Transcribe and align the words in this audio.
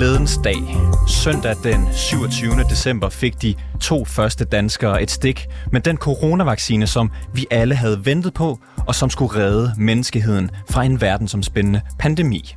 Glædens 0.00 0.38
dag. 0.44 0.76
Søndag 1.08 1.56
den 1.64 1.88
27. 1.92 2.52
december 2.70 3.08
fik 3.08 3.42
de 3.42 3.54
to 3.80 4.04
første 4.04 4.44
danskere 4.44 5.02
et 5.02 5.10
stik 5.10 5.46
med 5.72 5.80
den 5.80 5.96
coronavaccine, 5.96 6.86
som 6.86 7.10
vi 7.34 7.46
alle 7.50 7.74
havde 7.74 8.06
ventet 8.06 8.34
på, 8.34 8.58
og 8.86 8.94
som 8.94 9.10
skulle 9.10 9.34
redde 9.34 9.74
menneskeheden 9.78 10.50
fra 10.70 10.84
en 10.84 11.00
verdensomspændende 11.00 11.80
pandemi. 11.98 12.54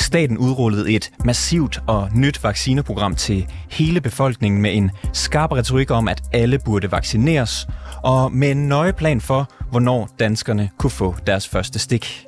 Staten 0.00 0.38
udrullede 0.38 0.92
et 0.92 1.10
massivt 1.24 1.80
og 1.86 2.08
nyt 2.14 2.44
vaccineprogram 2.44 3.14
til 3.14 3.46
hele 3.70 4.00
befolkningen 4.00 4.62
med 4.62 4.74
en 4.74 4.90
skarp 5.12 5.52
retorik 5.52 5.90
om, 5.90 6.08
at 6.08 6.22
alle 6.32 6.58
burde 6.64 6.92
vaccineres, 6.92 7.66
og 8.02 8.32
med 8.32 8.50
en 8.50 8.68
nøje 8.68 8.92
plan 8.92 9.20
for, 9.20 9.50
hvornår 9.70 10.08
danskerne 10.18 10.70
kunne 10.78 10.90
få 10.90 11.16
deres 11.26 11.48
første 11.48 11.78
stik. 11.78 12.26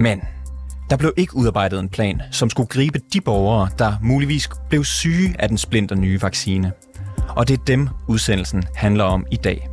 Men 0.00 0.20
der 0.90 0.96
blev 0.96 1.12
ikke 1.16 1.36
udarbejdet 1.36 1.80
en 1.80 1.88
plan, 1.88 2.22
som 2.30 2.50
skulle 2.50 2.66
gribe 2.66 3.00
de 3.12 3.20
borgere, 3.20 3.68
der 3.78 3.92
muligvis 4.02 4.48
blev 4.68 4.84
syge 4.84 5.34
af 5.38 5.48
den 5.48 5.58
splinter 5.58 5.96
nye 5.96 6.22
vaccine. 6.22 6.72
Og 7.28 7.48
det 7.48 7.60
er 7.60 7.64
dem, 7.64 7.88
udsendelsen 8.08 8.62
handler 8.74 9.04
om 9.04 9.26
i 9.30 9.36
dag. 9.36 9.68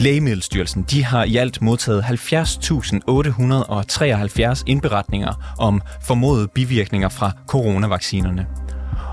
Lægemiddelstyrelsen 0.00 0.84
de 0.90 1.04
har 1.04 1.24
i 1.24 1.36
alt 1.36 1.62
modtaget 1.62 2.02
70.873 2.02 4.62
indberetninger 4.66 5.54
om 5.58 5.82
formodede 6.02 6.48
bivirkninger 6.48 7.08
fra 7.08 7.32
coronavaccinerne. 7.46 8.46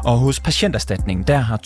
Og 0.05 0.17
hos 0.17 0.39
Patienterstatningen, 0.39 1.27
der 1.27 1.37
har 1.37 1.59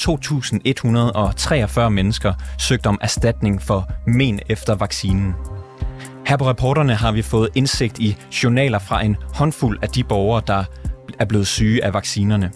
2.143 1.86 1.90
mennesker 1.90 2.34
søgt 2.60 2.86
om 2.86 2.98
erstatning 3.02 3.62
for 3.62 3.90
men 4.08 4.40
efter 4.50 4.76
vaccinen. 4.76 5.34
Her 6.28 6.38
på 6.38 6.50
reporterne 6.50 6.96
har 6.96 7.12
vi 7.12 7.22
fået 7.22 7.50
indsigt 7.56 8.00
i 8.00 8.18
journaler 8.44 8.80
fra 8.80 9.04
en 9.04 9.18
håndfuld 9.34 9.80
af 9.82 9.90
de 9.90 10.04
borgere, 10.04 10.42
der 10.48 10.64
er 11.20 11.26
blevet 11.26 11.48
syge 11.48 11.84
af 11.84 11.94
vaccinerne. 11.94 12.52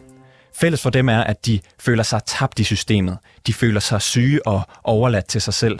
Fælles 0.55 0.81
for 0.81 0.89
dem 0.89 1.09
er, 1.09 1.23
at 1.23 1.45
de 1.45 1.59
føler 1.79 2.03
sig 2.03 2.21
tabt 2.25 2.59
i 2.59 2.63
systemet. 2.63 3.17
De 3.47 3.53
føler 3.53 3.79
sig 3.79 4.01
syge 4.01 4.47
og 4.47 4.61
overladt 4.83 5.25
til 5.25 5.41
sig 5.41 5.53
selv. 5.53 5.79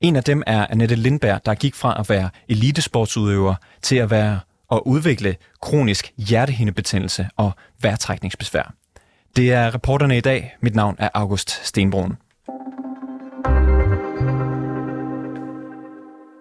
En 0.00 0.16
af 0.16 0.24
dem 0.24 0.42
er 0.46 0.66
Annette 0.66 0.94
Lindberg, 0.94 1.40
der 1.46 1.54
gik 1.54 1.74
fra 1.74 2.00
at 2.00 2.08
være 2.08 2.30
elitesportsudøver 2.48 3.54
til 3.82 3.96
at 3.96 4.10
være 4.10 4.40
og 4.68 4.86
udvikle 4.86 5.36
kronisk 5.62 6.12
hjertehindebetændelse 6.16 7.28
og 7.36 7.52
vejrtrækningsbesvær. 7.80 8.74
Det 9.36 9.52
er 9.52 9.74
reporterne 9.74 10.16
i 10.16 10.20
dag. 10.20 10.56
Mit 10.60 10.74
navn 10.74 10.96
er 10.98 11.08
August 11.14 11.66
Stenbrun. 11.66 12.16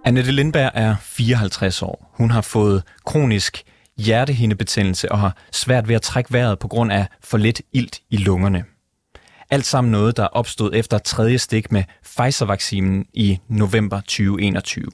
Annette 0.05 0.31
Lindberg 0.31 0.71
er 0.73 0.95
54 1.01 1.81
år. 1.81 2.11
Hun 2.13 2.31
har 2.31 2.41
fået 2.41 2.83
kronisk 3.05 3.63
hjertehindebetændelse 3.97 5.11
og 5.11 5.19
har 5.19 5.37
svært 5.51 5.87
ved 5.87 5.95
at 5.95 6.01
trække 6.01 6.33
vejret 6.33 6.59
på 6.59 6.67
grund 6.67 6.91
af 6.91 7.07
for 7.23 7.37
lidt 7.37 7.61
ilt 7.73 7.99
i 8.09 8.17
lungerne. 8.17 8.65
Alt 9.49 9.65
sammen 9.65 9.91
noget, 9.91 10.17
der 10.17 10.25
opstod 10.25 10.71
efter 10.73 10.97
tredje 10.97 11.37
stik 11.37 11.71
med 11.71 11.83
Pfizer-vaccinen 12.03 13.05
i 13.13 13.39
november 13.47 13.99
2021. 13.99 14.85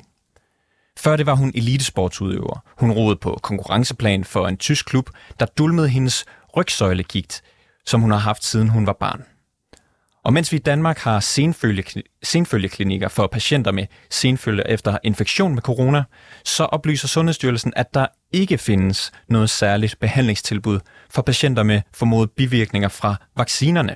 Før 0.98 1.16
det 1.16 1.26
var 1.26 1.36
hun 1.36 1.52
elitesportsudøver. 1.56 2.64
Hun 2.78 2.92
roede 2.92 3.16
på 3.16 3.40
konkurrenceplan 3.44 4.24
for 4.24 4.48
en 4.48 4.58
tysk 4.58 4.86
klub, 4.86 5.10
der 5.40 5.46
dulmede 5.46 5.90
hendes 5.90 6.26
rygsøjlegigt, 6.58 7.42
som 7.86 8.02
hun 8.02 8.12
har 8.12 8.18
haft 8.18 8.44
siden 8.44 8.70
hun 8.70 8.88
var 8.88 8.98
barn. 9.00 9.24
Og 10.28 10.34
mens 10.34 10.52
vi 10.52 10.58
i 10.58 10.60
Danmark 10.60 11.00
har 11.00 11.20
senfølgeklinikker 12.24 13.08
for 13.08 13.28
patienter 13.28 13.72
med 13.72 13.86
senfølge 14.10 14.70
efter 14.70 14.98
infektion 15.04 15.54
med 15.54 15.62
corona, 15.62 16.04
så 16.44 16.64
oplyser 16.64 17.08
Sundhedsstyrelsen, 17.08 17.74
at 17.76 17.94
der 17.94 18.08
ikke 18.32 18.58
findes 18.58 19.12
noget 19.30 19.50
særligt 19.50 20.00
behandlingstilbud 20.00 20.80
for 21.10 21.22
patienter 21.22 21.64
med 21.64 21.82
formodet 21.94 22.32
bivirkninger 22.32 22.90
fra 22.90 23.16
vaccinerne. 23.38 23.96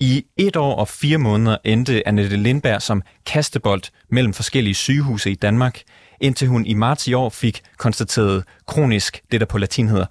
I 0.00 0.24
et 0.36 0.56
år 0.56 0.74
og 0.74 0.88
fire 0.88 1.18
måneder 1.18 1.56
endte 1.64 2.08
Annette 2.08 2.36
Lindberg 2.36 2.82
som 2.82 3.02
kastebold 3.26 3.82
mellem 4.10 4.32
forskellige 4.32 4.74
sygehuse 4.74 5.30
i 5.30 5.34
Danmark, 5.34 5.82
indtil 6.20 6.48
hun 6.48 6.66
i 6.66 6.74
marts 6.74 7.08
i 7.08 7.12
år 7.12 7.30
fik 7.30 7.62
konstateret 7.76 8.44
kronisk, 8.66 9.22
det 9.32 9.40
der 9.40 9.46
på 9.46 9.58
latin 9.58 9.88
hedder 9.88 10.06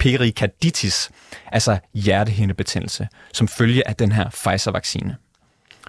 perikarditis, 0.00 1.10
altså 1.52 1.78
hjertehindebetændelse, 1.94 3.08
som 3.32 3.48
følge 3.48 3.88
af 3.88 3.94
den 3.96 4.12
her 4.12 4.26
Pfizer-vaccine. 4.30 5.16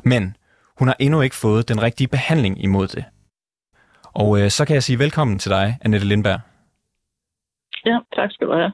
Men 0.03 0.35
hun 0.79 0.87
har 0.87 0.95
endnu 0.99 1.21
ikke 1.21 1.35
fået 1.35 1.69
den 1.69 1.81
rigtige 1.81 2.07
behandling 2.07 2.63
imod 2.63 2.87
det. 2.87 3.05
Og 4.03 4.41
øh, 4.41 4.49
så 4.49 4.65
kan 4.65 4.73
jeg 4.73 4.83
sige 4.83 4.99
velkommen 4.99 5.39
til 5.39 5.51
dig, 5.51 5.77
Annette 5.81 6.07
Lindberg. 6.07 6.39
Ja, 7.85 7.99
tak 8.15 8.31
skal 8.31 8.47
du 8.47 8.53
have. 8.53 8.71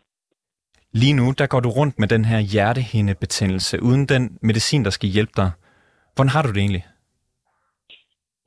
Lige 0.91 1.13
nu, 1.13 1.33
der 1.37 1.47
går 1.47 1.59
du 1.59 1.69
rundt 1.69 1.99
med 1.99 2.07
den 2.07 2.25
her 2.25 2.39
hjertehindebetændelse, 2.39 3.83
uden 3.83 4.05
den 4.05 4.37
medicin, 4.41 4.83
der 4.85 4.89
skal 4.89 5.09
hjælpe 5.09 5.33
dig. 5.37 5.51
Hvordan 6.15 6.29
har 6.29 6.41
du 6.41 6.49
det 6.49 6.57
egentlig? 6.57 6.85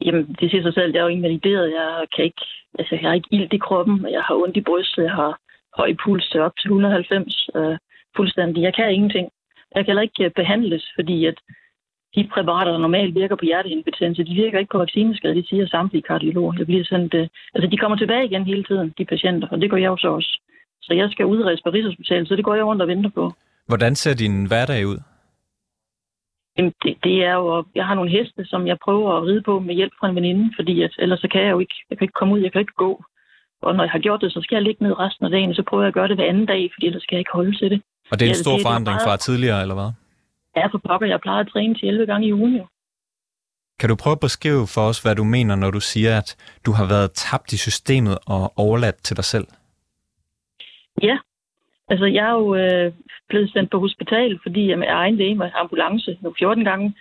Jamen, 0.05 0.37
det 0.41 0.51
siger 0.51 0.63
sig 0.63 0.75
selv, 0.75 0.93
jeg 0.93 1.01
er 1.01 1.03
jo 1.03 1.17
invalideret. 1.19 1.67
Jeg 1.79 2.07
kan 2.17 2.25
ikke, 2.25 2.45
altså, 2.79 2.95
jeg 2.95 3.09
har 3.09 3.15
ikke 3.15 3.29
ild 3.31 3.53
i 3.53 3.59
kroppen, 3.59 4.07
jeg 4.17 4.23
har 4.23 4.35
ondt 4.35 4.57
i 4.57 4.61
brystet, 4.61 5.03
jeg 5.03 5.13
har 5.13 5.41
høj 5.77 5.95
puls 6.05 6.29
til 6.29 6.41
op 6.41 6.53
til 6.59 6.69
190 6.69 7.49
øh, 7.57 7.79
fuldstændig. 8.17 8.63
Jeg 8.63 8.75
kan 8.75 8.93
ingenting. 8.93 9.29
Jeg 9.75 9.85
kan 9.85 9.91
heller 9.91 10.03
ikke 10.03 10.25
øh, 10.25 10.31
behandles, 10.31 10.85
fordi 10.97 11.27
at 11.27 11.39
de 12.15 12.29
præparater, 12.35 12.73
der 12.73 12.79
normalt 12.79 13.15
virker 13.15 13.37
på 13.37 13.45
hjertehindebetændelse, 13.45 14.25
de 14.25 14.35
virker 14.35 14.59
ikke 14.59 14.73
på 14.73 14.79
vaccineskade, 14.79 15.35
de 15.35 15.49
siger 15.49 15.67
samtlige 15.67 16.03
kardiologer. 16.03 16.55
Jeg 16.59 16.67
bliver 16.67 16.85
sendt, 16.85 17.15
øh, 17.15 17.29
altså 17.55 17.71
de 17.71 17.77
kommer 17.77 17.97
tilbage 17.99 18.25
igen 18.25 18.45
hele 18.45 18.65
tiden, 18.65 18.95
de 18.99 19.05
patienter, 19.05 19.49
og 19.49 19.61
det 19.61 19.71
gør 19.71 19.77
jeg 19.77 19.93
jo 19.95 19.97
så 19.97 20.09
også. 20.09 20.41
Så 20.83 20.95
jeg 20.95 21.11
skal 21.11 21.27
udredes 21.27 21.63
på 21.63 21.71
Rigshospitalet, 21.71 22.29
så 22.29 22.37
det 22.37 22.45
går 22.45 22.55
jeg 22.55 22.65
rundt 22.65 22.83
og 22.83 22.89
venter 22.89 23.11
på. 23.11 23.33
Hvordan 23.67 23.95
ser 23.95 24.15
din 24.15 24.47
hverdag 24.47 24.87
ud? 24.87 24.99
Jamen, 26.57 26.73
det, 26.83 26.97
det 27.05 27.25
er 27.25 27.35
jo, 27.35 27.65
jeg 27.75 27.87
har 27.87 27.95
nogle 27.95 28.11
heste, 28.11 28.45
som 28.45 28.67
jeg 28.67 28.79
prøver 28.85 29.13
at 29.13 29.23
ride 29.23 29.43
på 29.43 29.61
med 29.61 29.75
hjælp 29.75 29.93
fra 30.01 30.09
en 30.09 30.17
veninde, 30.17 30.53
fordi 30.57 30.83
at, 30.83 30.95
ellers 30.99 31.21
så 31.21 31.29
kan 31.33 31.43
jeg 31.43 31.51
jo 31.51 31.59
ikke, 31.59 31.75
jeg 31.91 31.99
kan 31.99 32.05
ikke 32.05 32.19
komme 32.19 32.35
ud, 32.35 32.41
jeg 32.41 32.53
kan 32.53 32.61
ikke 32.61 32.73
gå. 32.85 33.05
Og 33.63 33.75
når 33.75 33.85
jeg 33.85 33.91
har 33.91 33.99
gjort 33.99 34.21
det, 34.21 34.33
så 34.33 34.41
skal 34.43 34.57
jeg 34.57 34.63
ligge 34.63 34.83
ned 34.83 34.99
resten 34.99 35.25
af 35.25 35.31
dagen, 35.31 35.55
så 35.55 35.63
prøver 35.69 35.83
jeg 35.83 35.89
at 35.89 35.95
gøre 35.95 36.09
det 36.09 36.17
hver 36.17 36.29
anden 36.29 36.47
dag, 36.47 36.71
fordi 36.75 36.87
ellers 36.87 37.03
skal 37.03 37.17
jeg 37.17 37.21
ikke 37.21 37.33
holde 37.33 37.59
til 37.59 37.71
det. 37.71 37.83
Og 38.11 38.15
det 38.19 38.25
er 38.25 38.29
en 38.29 38.45
stor 38.45 38.57
det, 38.57 38.63
forandring 38.63 38.99
det 38.99 39.07
meget... 39.07 39.21
fra 39.21 39.25
tidligere, 39.27 39.61
eller 39.63 39.75
hvad? 39.75 39.91
Ja, 40.57 40.67
for 40.67 40.81
pokker, 40.89 41.07
jeg 41.07 41.21
plejer 41.21 41.41
at 41.41 41.49
træne 41.53 41.75
til 41.75 41.89
11 41.89 42.07
gange 42.07 42.27
i 42.27 42.33
ugen 42.33 42.57
jo. 42.57 42.67
Kan 43.81 43.89
du 43.89 43.97
prøve 43.97 44.13
at 44.13 44.21
beskrive 44.21 44.67
for 44.75 44.81
os, 44.81 45.03
hvad 45.03 45.15
du 45.15 45.25
mener, 45.25 45.55
når 45.57 45.71
du 45.71 45.81
siger, 45.81 46.19
at 46.19 46.37
du 46.67 46.73
har 46.73 46.87
været 46.89 47.13
tabt 47.13 47.53
i 47.53 47.59
systemet 47.59 48.19
og 48.27 48.53
overladt 48.57 48.99
til 49.03 49.17
dig 49.17 49.25
selv? 49.25 49.47
Ja, 51.03 51.19
altså 51.89 52.07
jeg 52.07 52.27
er 52.31 52.37
jo 52.43 52.55
øh, 52.55 52.93
blevet 53.29 53.51
sendt 53.53 53.71
på 53.71 53.79
hospital, 53.79 54.39
fordi 54.43 54.71
jeg 54.71 54.79
med 54.79 54.89
egen 54.89 55.17
læge 55.17 55.35
med 55.35 55.51
ambulance 55.55 56.19
nu 56.21 56.35
14 56.39 56.65
gange, 56.65 56.95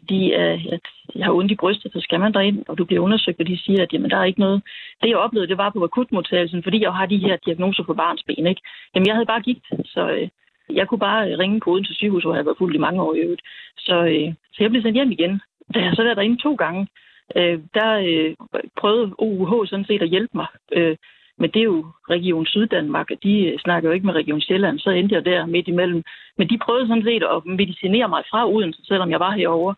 fordi 0.00 0.32
øh, 0.40 0.66
at 0.74 0.84
jeg 1.14 1.24
har 1.26 1.32
ondt 1.32 1.52
i 1.52 1.60
brystet, 1.62 1.92
så 1.92 2.00
skal 2.00 2.20
man 2.20 2.32
derind, 2.32 2.64
og 2.68 2.78
du 2.78 2.84
bliver 2.84 3.02
undersøgt, 3.02 3.40
og 3.40 3.46
de 3.46 3.58
siger, 3.64 3.82
at 3.82 3.92
jamen, 3.92 4.10
der 4.10 4.16
er 4.16 4.24
ikke 4.24 4.40
noget. 4.40 4.62
Det 5.02 5.08
jeg 5.08 5.16
oplevede, 5.16 5.48
det 5.48 5.58
var 5.58 5.70
på 5.70 5.84
akutmodtagelsen, 5.84 6.62
fordi 6.62 6.82
jeg 6.82 6.92
har 6.92 7.06
de 7.06 7.18
her 7.18 7.36
diagnoser 7.46 7.82
på 7.82 7.94
barnsben. 7.94 8.46
Ikke? 8.46 8.62
Jamen 8.94 9.06
jeg 9.06 9.14
havde 9.14 9.26
bare 9.26 9.42
gigt, 9.42 9.66
så 9.84 10.10
øh, 10.10 10.28
jeg 10.76 10.88
kunne 10.88 10.98
bare 10.98 11.38
ringe 11.38 11.60
på 11.60 11.80
til 11.86 11.94
sygehus, 11.94 12.22
hvor 12.22 12.32
jeg 12.32 12.36
havde 12.36 12.46
været 12.46 12.58
fuldt 12.58 12.76
i 12.76 12.84
mange 12.86 13.02
år 13.02 13.14
i 13.14 13.18
øvrigt. 13.18 13.42
Så, 13.78 13.96
øh, 14.04 14.34
så 14.52 14.58
jeg 14.60 14.70
blev 14.70 14.82
sendt 14.82 14.96
hjem 14.96 15.12
igen. 15.12 15.40
Da 15.74 15.78
jeg 15.80 15.92
så 15.94 16.02
været 16.02 16.16
derinde 16.16 16.42
to 16.42 16.54
gange, 16.54 16.88
øh, 17.36 17.58
der 17.74 17.90
øh, 18.08 18.34
prøvede 18.80 19.14
OUH 19.18 19.66
sådan 19.68 19.84
set 19.84 20.02
at 20.02 20.08
hjælpe 20.08 20.34
mig. 20.34 20.46
Øh, 20.72 20.96
men 21.40 21.50
det 21.50 21.60
er 21.60 21.70
jo 21.74 21.86
Region 22.10 22.46
Syddanmark, 22.46 23.10
og 23.10 23.16
de 23.22 23.34
øh, 23.46 23.58
snakker 23.58 23.88
jo 23.88 23.94
ikke 23.94 24.06
med 24.06 24.14
Region 24.14 24.40
Sjælland, 24.40 24.78
så 24.78 24.90
endte 24.90 25.14
jeg 25.14 25.24
der 25.24 25.46
midt 25.46 25.68
imellem. 25.68 26.02
Men 26.38 26.48
de 26.48 26.58
prøvede 26.58 26.88
sådan 26.88 27.04
set 27.04 27.22
at 27.22 27.46
medicinere 27.46 28.08
mig 28.08 28.22
fra 28.30 28.48
Odense, 28.48 28.80
selvom 28.84 29.10
jeg 29.10 29.20
var 29.20 29.30
herovre, 29.30 29.74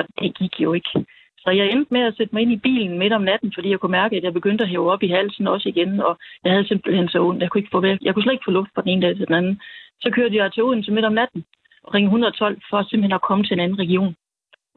og 0.00 0.06
det 0.20 0.38
gik 0.38 0.60
jo 0.60 0.72
ikke. 0.72 0.90
Så 1.38 1.50
jeg 1.50 1.66
endte 1.70 1.94
med 1.94 2.00
at 2.00 2.16
sætte 2.16 2.34
mig 2.34 2.42
ind 2.42 2.52
i 2.52 2.64
bilen 2.66 2.98
midt 2.98 3.12
om 3.12 3.22
natten, 3.22 3.52
fordi 3.54 3.70
jeg 3.70 3.78
kunne 3.78 3.98
mærke, 4.00 4.16
at 4.16 4.22
jeg 4.22 4.32
begyndte 4.32 4.64
at 4.64 4.70
hæve 4.70 4.92
op 4.92 5.02
i 5.02 5.08
halsen 5.08 5.46
også 5.48 5.68
igen, 5.68 6.00
og 6.00 6.18
jeg 6.44 6.52
havde 6.52 6.68
simpelthen 6.68 7.08
så 7.08 7.18
ondt. 7.18 7.42
Jeg 7.42 7.50
kunne, 7.50 7.60
ikke 7.60 7.74
få 7.74 7.80
væk. 7.80 7.98
jeg 8.02 8.14
kunne 8.14 8.22
slet 8.22 8.32
ikke 8.32 8.48
få 8.48 8.50
luft 8.50 8.70
fra 8.74 8.82
den 8.82 8.90
ene 8.90 9.06
dag 9.06 9.16
til 9.16 9.26
den 9.26 9.34
anden. 9.34 9.60
Så 10.00 10.10
kørte 10.10 10.36
jeg 10.36 10.52
til 10.52 10.62
Odense 10.62 10.92
midt 10.92 11.04
om 11.04 11.12
natten 11.12 11.44
og 11.82 11.94
ringede 11.94 12.08
112 12.08 12.60
for 12.70 12.82
simpelthen 12.82 13.12
at 13.12 13.22
komme 13.28 13.44
til 13.44 13.54
en 13.54 13.60
anden 13.60 13.78
region 13.78 14.14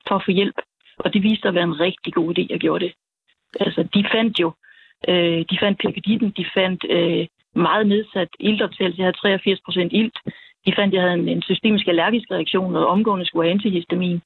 for 0.08 0.16
at 0.16 0.25
få 0.25 0.31
hjælp. 0.31 0.56
Og 0.98 1.14
det 1.14 1.24
viste 1.24 1.48
at 1.48 1.56
være 1.56 1.64
en 1.64 1.80
rigtig 1.80 2.14
god 2.14 2.38
idé, 2.38 2.46
jeg 2.50 2.60
gjorde 2.60 2.86
det. 2.86 2.94
Altså, 3.60 3.84
de 3.94 4.06
fandt 4.12 4.40
jo 4.40 4.54
Øh, 5.08 5.46
de 5.50 5.58
fandt 5.60 5.81
peptiden, 5.81 6.30
de 6.38 6.46
fandt 6.54 6.86
øh, 6.90 7.28
meget 7.56 7.88
nedsat 7.88 8.30
iltoptagelse. 8.40 9.00
Jeg 9.00 9.06
havde 9.06 9.18
83 9.18 9.60
procent 9.66 9.94
ilt. 9.94 10.18
De 10.66 10.74
fandt, 10.78 10.94
at 10.94 10.98
jeg 10.98 11.02
havde 11.02 11.20
en, 11.20 11.30
en 11.30 11.42
systemisk 11.42 11.88
allergisk 11.88 12.31
reaktion, 12.31 12.75
og 12.75 12.88
omgående 12.88 13.25
skulle 13.25 13.46
have 13.46 13.54
antihistamin 13.54 14.22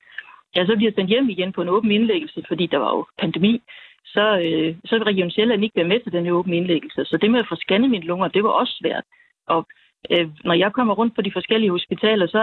jeg 0.56 0.66
så 0.68 0.76
bliver 0.76 0.90
jeg 0.92 0.96
sendt 0.96 1.10
hjem 1.10 1.30
igen 1.30 1.52
på 1.54 1.62
en 1.62 1.70
åben 1.70 1.92
indlæggelse, 1.92 2.44
fordi 2.48 2.66
der 2.68 2.78
var 2.78 2.92
jo 2.96 3.06
pandemi. 3.20 3.62
Så, 4.06 4.26
øh, 4.46 4.76
så 4.86 4.96
vil 4.96 5.04
Region 5.04 5.32
Sjælland 5.32 5.64
ikke 5.64 5.80
være 5.80 5.92
med 5.92 6.00
til 6.00 6.12
den 6.12 6.26
her 6.26 6.32
åbne 6.32 6.56
indlæggelse. 6.58 7.06
Så 7.06 7.18
det 7.22 7.32
med 7.32 7.40
at 7.40 7.50
få 7.50 7.56
scannet 7.56 7.90
mine 7.90 8.06
lunger, 8.06 8.28
det 8.28 8.44
var 8.44 8.50
også 8.50 8.74
svært. 8.82 9.04
Og 9.48 9.68
øh, 10.12 10.28
når 10.44 10.54
jeg 10.54 10.74
kommer 10.74 10.94
rundt 10.94 11.16
på 11.16 11.22
de 11.22 11.32
forskellige 11.38 11.72
hospitaler, 11.72 12.28
så 12.28 12.42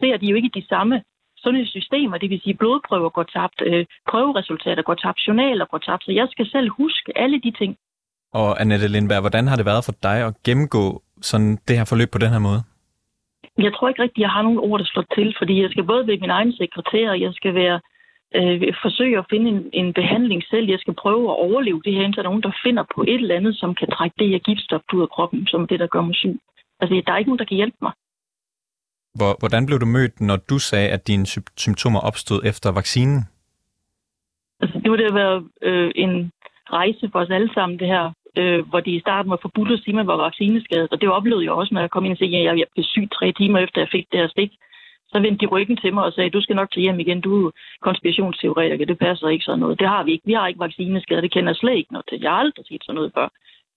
ser 0.00 0.16
de 0.16 0.26
jo 0.26 0.36
ikke 0.36 0.50
de 0.60 0.66
samme 0.66 1.02
sundhedssystemer, 1.36 2.18
det 2.18 2.30
vil 2.30 2.40
sige 2.44 2.60
blodprøver 2.60 3.08
går 3.08 3.22
tabt, 3.22 3.58
øh, 3.68 3.86
prøveresultater 4.10 4.82
går 4.82 4.94
tabt, 4.94 5.18
journaler 5.26 5.66
går 5.72 5.78
tabt, 5.78 6.04
så 6.04 6.12
jeg 6.12 6.28
skal 6.30 6.46
selv 6.54 6.68
huske 6.70 7.18
alle 7.22 7.40
de 7.40 7.52
ting. 7.60 7.76
Og 8.32 8.60
Annette 8.60 8.88
Lindberg, 8.88 9.20
hvordan 9.20 9.46
har 9.48 9.56
det 9.56 9.66
været 9.66 9.84
for 9.84 9.94
dig 10.02 10.16
at 10.28 10.34
gennemgå 10.46 11.02
sådan 11.22 11.52
det 11.68 11.78
her 11.78 11.84
forløb 11.84 12.10
på 12.12 12.18
den 12.18 12.30
her 12.34 12.38
måde? 12.48 12.60
Jeg 13.58 13.72
tror 13.74 13.88
ikke 13.88 14.02
rigtigt, 14.02 14.22
jeg 14.22 14.30
har 14.30 14.42
nogen 14.42 14.58
ord, 14.58 14.78
der 14.80 14.86
slår 14.86 15.04
til, 15.14 15.34
fordi 15.38 15.62
jeg 15.62 15.70
skal 15.70 15.84
både 15.84 16.06
være 16.06 16.24
min 16.24 16.30
egen 16.30 16.52
sekretær, 16.52 17.10
og 17.10 17.20
jeg 17.20 17.32
skal 17.34 17.54
være 17.54 17.80
øh, 18.34 18.74
forsøge 18.82 19.18
at 19.18 19.26
finde 19.30 19.50
en, 19.50 19.70
en 19.72 19.92
behandling 19.92 20.42
selv. 20.50 20.66
Jeg 20.70 20.78
skal 20.78 20.94
prøve 20.94 21.24
at 21.30 21.36
overleve 21.46 21.82
det 21.84 21.92
her, 21.92 22.02
indtil 22.02 22.22
der 22.22 22.28
er 22.28 22.32
nogen, 22.32 22.42
der 22.48 22.60
finder 22.64 22.84
på 22.94 23.02
et 23.02 23.14
eller 23.14 23.36
andet, 23.36 23.56
som 23.56 23.74
kan 23.74 23.90
trække 23.90 24.16
det 24.18 24.28
her 24.28 24.38
giftstof 24.38 24.82
ud 24.94 25.02
af 25.02 25.08
kroppen, 25.08 25.46
som 25.46 25.66
det, 25.66 25.80
der 25.80 25.86
gør 25.86 26.00
mig 26.00 26.14
syg. 26.14 26.38
Altså, 26.80 27.02
der 27.06 27.12
er 27.12 27.18
ikke 27.18 27.30
nogen, 27.30 27.38
der 27.38 27.50
kan 27.50 27.56
hjælpe 27.56 27.76
mig. 27.82 27.92
Hvor, 29.14 29.32
hvordan 29.38 29.66
blev 29.66 29.78
du 29.80 29.86
mødt, 29.86 30.20
når 30.20 30.36
du 30.36 30.58
sagde, 30.58 30.88
at 30.88 31.06
dine 31.06 31.26
sy- 31.26 31.54
symptomer 31.56 32.00
opstod 32.00 32.40
efter 32.44 32.72
vaccinen? 32.72 33.20
Altså, 34.60 34.80
det 34.82 34.90
var 34.90 34.96
det 34.96 35.04
at 35.04 35.14
være 35.14 35.44
øh, 35.62 35.92
en 35.94 36.32
rejse 36.72 37.08
for 37.12 37.20
os 37.20 37.30
alle 37.30 37.54
sammen, 37.54 37.78
det 37.78 37.88
her, 37.88 38.12
øh, 38.40 38.68
hvor 38.68 38.80
de 38.80 38.90
i 38.90 39.00
starten 39.00 39.30
var 39.30 39.38
forbudt 39.42 39.72
at 39.72 39.78
sige, 39.78 39.94
at 39.94 40.00
man 40.00 40.06
var 40.06 40.16
vaccineskadet. 40.16 40.92
Og 40.92 41.00
det 41.00 41.08
oplevede 41.08 41.44
jeg 41.44 41.52
også, 41.52 41.74
når 41.74 41.80
jeg 41.80 41.90
kom 41.90 42.04
ind 42.04 42.12
og 42.12 42.18
sagde, 42.18 42.36
at 42.36 42.44
jeg, 42.44 42.58
jeg 42.58 42.66
blev 42.74 42.84
syg 42.84 43.08
tre 43.18 43.32
timer 43.32 43.58
efter, 43.58 43.80
jeg 43.80 43.88
fik 43.92 44.06
det 44.12 44.20
her 44.20 44.28
stik. 44.28 44.52
Så 45.08 45.20
vendte 45.20 45.46
de 45.46 45.50
ryggen 45.54 45.76
til 45.76 45.94
mig 45.94 46.04
og 46.04 46.12
sagde, 46.12 46.30
du 46.30 46.40
skal 46.40 46.56
nok 46.56 46.70
til 46.70 46.82
hjem 46.82 47.00
igen, 47.00 47.20
du 47.20 47.46
er 47.46 47.50
konspirationsteoretiker, 47.80 48.86
det 48.86 48.98
passer 48.98 49.28
ikke 49.28 49.44
sådan 49.44 49.58
noget. 49.58 49.80
Det 49.80 49.88
har 49.88 50.02
vi 50.04 50.12
ikke. 50.12 50.26
Vi 50.26 50.32
har 50.32 50.46
ikke 50.48 50.60
vaccineskade, 50.60 51.22
det 51.22 51.32
kender 51.32 51.50
jeg 51.50 51.56
slet 51.56 51.76
ikke 51.76 51.92
noget 51.92 52.06
til. 52.08 52.20
Jeg 52.20 52.30
har 52.30 52.38
aldrig 52.38 52.66
set 52.66 52.84
sådan 52.84 52.94
noget 52.94 53.12
før. 53.14 53.28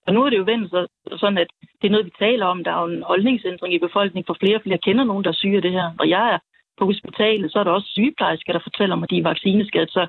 Og 0.08 0.14
nu 0.14 0.24
er 0.24 0.30
det 0.30 0.38
jo 0.38 0.44
vendt 0.44 0.70
så, 0.70 0.88
sådan, 1.18 1.38
at 1.38 1.48
det 1.82 1.88
er 1.88 1.92
noget, 1.92 2.06
vi 2.06 2.12
taler 2.20 2.46
om. 2.46 2.64
Der 2.64 2.72
er 2.72 2.82
jo 2.82 2.88
en 2.88 3.04
holdningsændring 3.04 3.74
i 3.74 3.80
befolkningen, 3.80 4.28
for 4.28 4.38
flere 4.40 4.56
og 4.56 4.62
flere 4.62 4.78
kender 4.78 5.04
nogen, 5.04 5.24
der 5.24 5.32
syger 5.32 5.62
det 5.62 5.72
her. 5.72 5.92
Og 6.00 6.10
jeg 6.10 6.34
er 6.34 6.40
på 6.80 6.86
hospitalet, 6.86 7.52
så 7.52 7.60
er 7.60 7.64
der 7.64 7.72
også 7.72 7.90
sygeplejersker, 7.92 8.54
der 8.54 8.60
fortæller 8.68 8.96
mig, 8.96 9.04
at 9.04 9.10
de 9.10 9.18
er 9.18 9.30
vaccineskadet. 9.32 9.92
Så 9.92 10.08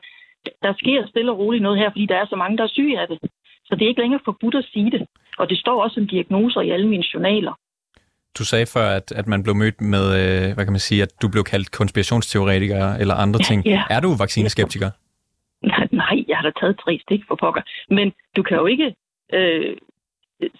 der 0.62 0.72
sker 0.78 1.06
stille 1.06 1.32
og 1.32 1.38
roligt 1.38 1.62
noget 1.62 1.78
her, 1.78 1.90
fordi 1.90 2.06
der 2.06 2.16
er 2.16 2.26
så 2.26 2.36
mange, 2.36 2.56
der 2.58 2.64
er 2.64 2.76
syge 2.78 3.00
af 3.00 3.08
det. 3.08 3.18
Så 3.70 3.76
det 3.76 3.82
er 3.84 3.88
ikke 3.88 4.00
længere 4.00 4.20
forbudt 4.24 4.54
at 4.54 4.64
sige 4.72 4.90
det. 4.90 5.06
Og 5.38 5.48
det 5.50 5.58
står 5.58 5.82
også 5.82 5.94
som 5.94 6.06
diagnoser 6.06 6.60
i 6.60 6.70
alle 6.70 6.88
mine 6.88 7.04
journaler. 7.14 7.54
Du 8.38 8.44
sagde 8.44 8.66
før, 8.66 8.88
at, 8.98 9.12
at 9.12 9.26
man 9.26 9.42
blev 9.42 9.54
mødt 9.54 9.80
med, 9.80 10.04
øh, 10.20 10.54
hvad 10.54 10.64
kan 10.64 10.72
man 10.72 10.86
sige, 10.88 11.02
at 11.02 11.12
du 11.22 11.28
blev 11.28 11.44
kaldt 11.44 11.70
konspirationsteoretiker 11.70 12.94
eller 12.94 13.14
andre 13.14 13.40
ting. 13.40 13.66
Ja. 13.66 13.82
Er 13.90 14.00
du 14.00 14.08
vaccineskeptiker? 14.18 14.90
Nej, 16.02 16.24
jeg 16.28 16.36
har 16.36 16.42
da 16.42 16.52
taget 16.60 16.78
tre 16.84 16.98
stik 17.02 17.22
for 17.28 17.34
pokker. 17.34 17.62
Men 17.90 18.12
du 18.36 18.42
kan 18.42 18.56
jo 18.56 18.66
ikke 18.66 18.94
øh, 19.32 19.76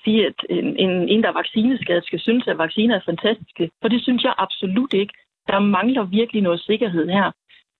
sige, 0.04 0.26
at 0.26 0.34
en, 0.50 0.76
en, 0.76 1.08
en, 1.08 1.22
der 1.22 1.28
er 1.28 1.40
vaccineskadet, 1.42 2.04
skal 2.04 2.20
synes, 2.20 2.48
at 2.48 2.58
vacciner 2.58 2.94
er 2.96 3.00
fantastiske. 3.06 3.70
For 3.80 3.88
det 3.88 4.02
synes 4.02 4.22
jeg 4.24 4.34
absolut 4.38 4.92
ikke. 4.92 5.14
Der 5.48 5.58
mangler 5.58 6.04
virkelig 6.04 6.42
noget 6.42 6.60
sikkerhed 6.60 7.08
her. 7.08 7.30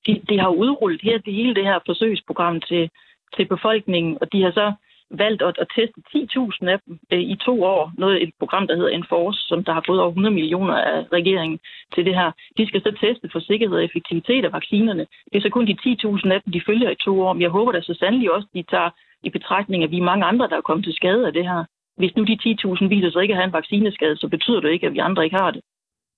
De, 0.07 0.21
de 0.29 0.39
har 0.39 0.49
udrullet 0.49 1.01
her, 1.03 1.19
det 1.19 1.35
hele 1.35 1.55
det 1.55 1.65
her 1.65 1.79
forsøgsprogram 1.87 2.61
til, 2.61 2.91
til 3.37 3.45
befolkningen, 3.45 4.19
og 4.21 4.33
de 4.33 4.43
har 4.43 4.51
så 4.51 4.73
valgt 5.11 5.43
at, 5.43 5.57
at 5.63 5.69
teste 5.77 6.01
10.000 6.17 6.69
af 6.75 6.79
dem 6.87 6.99
øh, 7.13 7.21
i 7.35 7.37
to 7.47 7.55
år. 7.63 7.93
Noget 7.99 8.23
et 8.23 8.33
program, 8.39 8.67
der 8.67 8.77
hedder 8.77 8.97
Enforce, 8.97 9.41
som 9.49 9.65
der 9.65 9.73
har 9.73 9.85
fået 9.87 10.01
over 10.01 10.11
100 10.11 10.35
millioner 10.35 10.75
af 10.75 10.99
regeringen 11.13 11.59
til 11.95 12.05
det 12.05 12.15
her. 12.15 12.31
De 12.59 12.67
skal 12.67 12.81
så 12.83 12.93
teste 13.05 13.29
for 13.33 13.41
sikkerhed 13.41 13.77
og 13.77 13.85
effektivitet 13.85 14.45
af 14.45 14.53
vaccinerne. 14.53 15.07
Det 15.31 15.37
er 15.39 15.45
så 15.47 15.51
kun 15.57 15.67
de 15.67 15.77
10.000 15.87 16.33
af 16.35 16.41
dem, 16.43 16.53
de 16.53 16.67
følger 16.69 16.91
i 16.91 17.03
to 17.05 17.13
år. 17.23 17.33
Men 17.33 17.43
jeg 17.43 17.51
håber 17.51 17.73
da 17.73 17.81
så 17.81 17.95
sandelig 18.01 18.33
også, 18.33 18.49
de 18.55 18.63
tager 18.63 18.91
i 19.23 19.31
betragtning, 19.31 19.85
at 19.85 19.91
vi 19.91 19.99
er 19.99 20.11
mange 20.11 20.25
andre, 20.25 20.49
der 20.49 20.57
er 20.57 20.69
kommet 20.69 20.85
til 20.85 20.95
skade 20.95 21.27
af 21.27 21.33
det 21.33 21.45
her. 21.45 21.65
Hvis 22.01 22.17
nu 22.17 22.23
de 22.25 22.39
10.000 22.47 22.89
viser 22.95 23.11
sig 23.11 23.23
ikke 23.23 23.35
at 23.35 23.41
have 23.41 23.51
en 23.51 23.59
vaccineskade, 23.61 24.17
så 24.17 24.29
betyder 24.29 24.61
det 24.61 24.71
ikke, 24.71 24.87
at 24.87 24.93
vi 24.93 24.99
andre 24.99 25.25
ikke 25.25 25.37
har 25.37 25.51
det. 25.51 25.61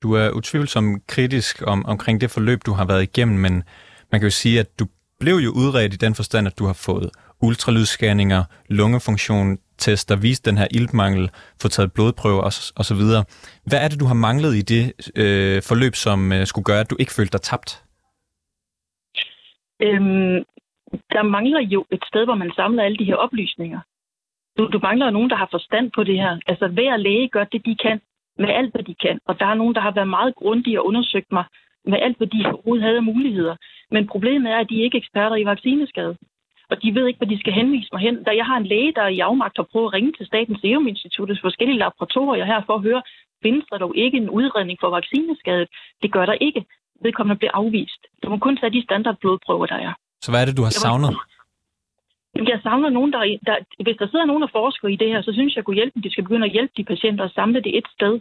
Du 0.02 0.12
er 0.12 0.30
utvivlsomt 0.30 1.06
kritisk 1.06 1.62
om, 1.66 1.86
omkring 1.86 2.20
det 2.20 2.30
forløb, 2.30 2.58
du 2.66 2.72
har 2.72 2.86
været 2.86 3.02
igennem, 3.02 3.38
men 3.38 3.54
man 4.12 4.20
kan 4.20 4.26
jo 4.26 4.30
sige, 4.30 4.60
at 4.60 4.78
du 4.80 4.84
blev 5.20 5.34
jo 5.34 5.50
udredt 5.50 5.94
i 5.94 5.96
den 5.96 6.14
forstand, 6.14 6.46
at 6.46 6.58
du 6.58 6.64
har 6.64 6.78
fået 6.88 7.10
ultralydsscanninger, 7.42 8.42
lungefunktion, 8.68 9.58
test, 9.78 10.08
der 10.08 10.16
viste 10.16 10.50
den 10.50 10.58
her 10.58 10.68
iltmangel, 10.78 11.30
få 11.62 11.68
taget 11.68 11.92
blodprøver 11.92 12.42
og, 12.78 12.84
så 12.84 12.94
videre. 13.00 13.24
Hvad 13.68 13.78
er 13.84 13.88
det, 13.88 14.00
du 14.00 14.06
har 14.12 14.18
manglet 14.28 14.52
i 14.60 14.62
det 14.72 14.84
øh, 15.22 15.62
forløb, 15.68 15.94
som 15.94 16.32
øh, 16.32 16.46
skulle 16.46 16.68
gøre, 16.70 16.80
at 16.84 16.90
du 16.90 16.96
ikke 17.00 17.16
følte 17.18 17.32
dig 17.32 17.42
tabt? 17.50 17.70
Øhm, 19.86 20.38
der 21.14 21.22
mangler 21.22 21.60
jo 21.74 21.80
et 21.90 22.04
sted, 22.10 22.24
hvor 22.24 22.34
man 22.42 22.52
samler 22.56 22.82
alle 22.82 22.98
de 22.98 23.04
her 23.10 23.18
oplysninger. 23.24 23.80
Du, 24.58 24.62
du 24.72 24.78
mangler 24.82 25.10
nogen, 25.10 25.30
der 25.30 25.36
har 25.36 25.48
forstand 25.50 25.90
på 25.94 26.04
det 26.04 26.16
her. 26.22 26.38
Altså 26.46 26.66
hver 26.68 26.96
læge 26.96 27.28
gør 27.28 27.44
det, 27.44 27.66
de 27.66 27.76
kan, 27.84 28.00
med 28.38 28.48
alt, 28.48 28.72
hvad 28.74 28.82
de 28.82 28.94
kan. 28.94 29.18
Og 29.28 29.38
der 29.40 29.46
er 29.46 29.54
nogen, 29.54 29.74
der 29.74 29.80
har 29.80 29.90
været 29.90 30.08
meget 30.08 30.34
grundige 30.34 30.80
og 30.80 30.86
undersøgt 30.86 31.32
mig 31.32 31.44
med 31.84 31.98
alt, 32.02 32.16
hvad 32.16 32.26
de 32.26 32.46
overhovedet 32.46 32.84
havde 32.84 32.96
af 32.96 33.02
muligheder. 33.02 33.56
Men 33.90 34.06
problemet 34.06 34.52
er, 34.52 34.58
at 34.58 34.66
de 34.70 34.80
er 34.80 34.84
ikke 34.84 34.98
eksperter 34.98 35.36
i 35.36 35.44
vaccineskade 35.44 36.16
og 36.72 36.82
de 36.82 36.94
ved 36.96 37.04
ikke, 37.06 37.20
hvad 37.20 37.30
de 37.32 37.40
skal 37.40 37.52
henvise 37.60 37.88
mig 37.92 38.00
hen. 38.06 38.16
Da 38.26 38.30
jeg 38.40 38.46
har 38.50 38.56
en 38.58 38.70
læge, 38.72 38.92
der 38.98 39.06
i 39.06 39.20
afmagt 39.28 39.56
har 39.56 39.68
prøvet 39.72 39.88
at 39.88 39.94
ringe 39.96 40.12
til 40.12 40.26
Statens 40.26 40.60
Serum 40.60 40.86
Instituttets 40.86 41.40
forskellige 41.46 41.78
laboratorier 41.78 42.44
her 42.44 42.60
for 42.66 42.74
at 42.74 42.82
høre, 42.88 43.02
findes 43.42 43.64
der 43.70 43.78
dog 43.78 43.92
ikke 43.96 44.16
en 44.22 44.30
udredning 44.38 44.78
for 44.80 44.90
vaccineskadet? 44.90 45.68
Det 46.02 46.12
gør 46.12 46.26
der 46.26 46.36
ikke. 46.48 46.64
Vedkommende 47.04 47.38
bliver 47.38 47.54
afvist. 47.54 48.02
Du 48.22 48.28
må 48.30 48.36
kun 48.38 48.56
tage 48.56 48.72
de 48.76 48.82
standardblodprøver, 48.82 49.66
der 49.66 49.78
er. 49.88 49.92
Så 50.24 50.30
hvad 50.30 50.40
er 50.42 50.46
det, 50.46 50.56
du 50.56 50.62
har 50.62 50.70
savnet? 50.70 51.16
Jeg 52.34 52.60
savner 52.62 52.90
nogen, 52.90 53.12
der, 53.12 53.38
der... 53.46 53.56
Hvis 53.84 53.96
der 53.96 54.06
sidder 54.06 54.24
nogen 54.24 54.42
og 54.42 54.50
forsker 54.50 54.88
i 54.88 54.96
det 54.96 55.08
her, 55.08 55.22
så 55.22 55.32
synes 55.32 55.54
jeg, 55.54 55.60
at 55.60 55.64
kunne 55.64 55.80
hjælpe 55.80 56.00
De 56.04 56.12
skal 56.12 56.24
begynde 56.24 56.46
at 56.46 56.52
hjælpe 56.52 56.72
de 56.76 56.84
patienter 56.84 57.24
og 57.24 57.30
samle 57.30 57.60
det 57.60 57.78
et 57.78 57.88
sted. 57.96 58.20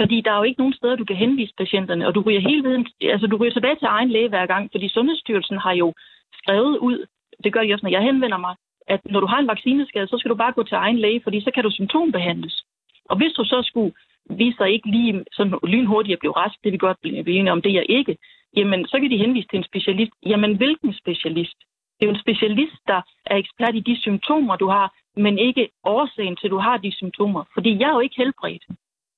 Fordi 0.00 0.20
der 0.20 0.32
er 0.32 0.36
jo 0.36 0.42
ikke 0.42 0.60
nogen 0.60 0.74
steder, 0.74 0.96
du 0.96 1.04
kan 1.04 1.16
henvise 1.16 1.54
patienterne, 1.58 2.06
og 2.06 2.14
du 2.14 2.20
ryger 2.20 2.40
hele 2.40 2.62
tiden, 2.62 2.86
altså 3.02 3.26
du 3.26 3.36
ryger 3.36 3.52
tilbage 3.52 3.76
til 3.76 3.88
egen 3.90 4.10
læge 4.10 4.28
hver 4.28 4.46
gang, 4.46 4.70
fordi 4.72 4.88
Sundhedsstyrelsen 4.88 5.58
har 5.58 5.72
jo 5.72 5.94
skrevet 6.32 6.78
ud, 6.78 7.06
det 7.44 7.52
gør 7.52 7.62
de 7.62 7.72
også, 7.74 7.86
når 7.86 7.96
jeg 7.96 8.02
henvender 8.02 8.38
mig, 8.46 8.54
at 8.94 9.00
når 9.04 9.20
du 9.20 9.26
har 9.26 9.38
en 9.38 9.52
vaccineskade, 9.54 10.08
så 10.08 10.16
skal 10.18 10.30
du 10.30 10.34
bare 10.34 10.52
gå 10.52 10.62
til 10.62 10.74
egen 10.74 10.98
læge, 10.98 11.20
fordi 11.24 11.40
så 11.40 11.50
kan 11.54 11.64
du 11.64 11.70
symptombehandles. 11.70 12.64
Og 13.10 13.16
hvis 13.16 13.32
du 13.32 13.44
så 13.44 13.62
skulle 13.62 13.92
vise 14.30 14.56
sig 14.56 14.70
ikke 14.70 14.90
lige 14.90 15.24
sådan 15.32 15.58
lynhurtigt 15.72 16.16
at 16.16 16.18
blive 16.22 16.36
rask, 16.36 16.56
det 16.64 16.72
vi 16.72 16.78
godt 16.78 17.00
blive 17.02 17.38
enige 17.38 17.52
om, 17.52 17.62
det 17.62 17.72
er 17.76 17.86
ikke, 17.98 18.16
jamen 18.56 18.86
så 18.86 18.96
kan 19.00 19.10
de 19.10 19.22
henvise 19.24 19.48
til 19.48 19.58
en 19.58 19.64
specialist. 19.64 20.12
Jamen 20.26 20.56
hvilken 20.56 20.92
specialist? 21.02 21.58
Det 21.96 22.02
er 22.06 22.10
jo 22.10 22.14
en 22.14 22.24
specialist, 22.26 22.80
der 22.86 23.00
er 23.26 23.36
ekspert 23.36 23.74
i 23.74 23.80
de 23.80 24.00
symptomer, 24.00 24.56
du 24.56 24.68
har, 24.68 24.86
men 25.16 25.38
ikke 25.38 25.68
årsagen 25.84 26.36
til, 26.36 26.46
at 26.46 26.50
du 26.50 26.58
har 26.58 26.76
de 26.76 26.92
symptomer. 26.92 27.44
Fordi 27.54 27.70
jeg 27.80 27.88
er 27.88 27.94
jo 27.94 28.00
ikke 28.00 28.16
helbredt. 28.16 28.64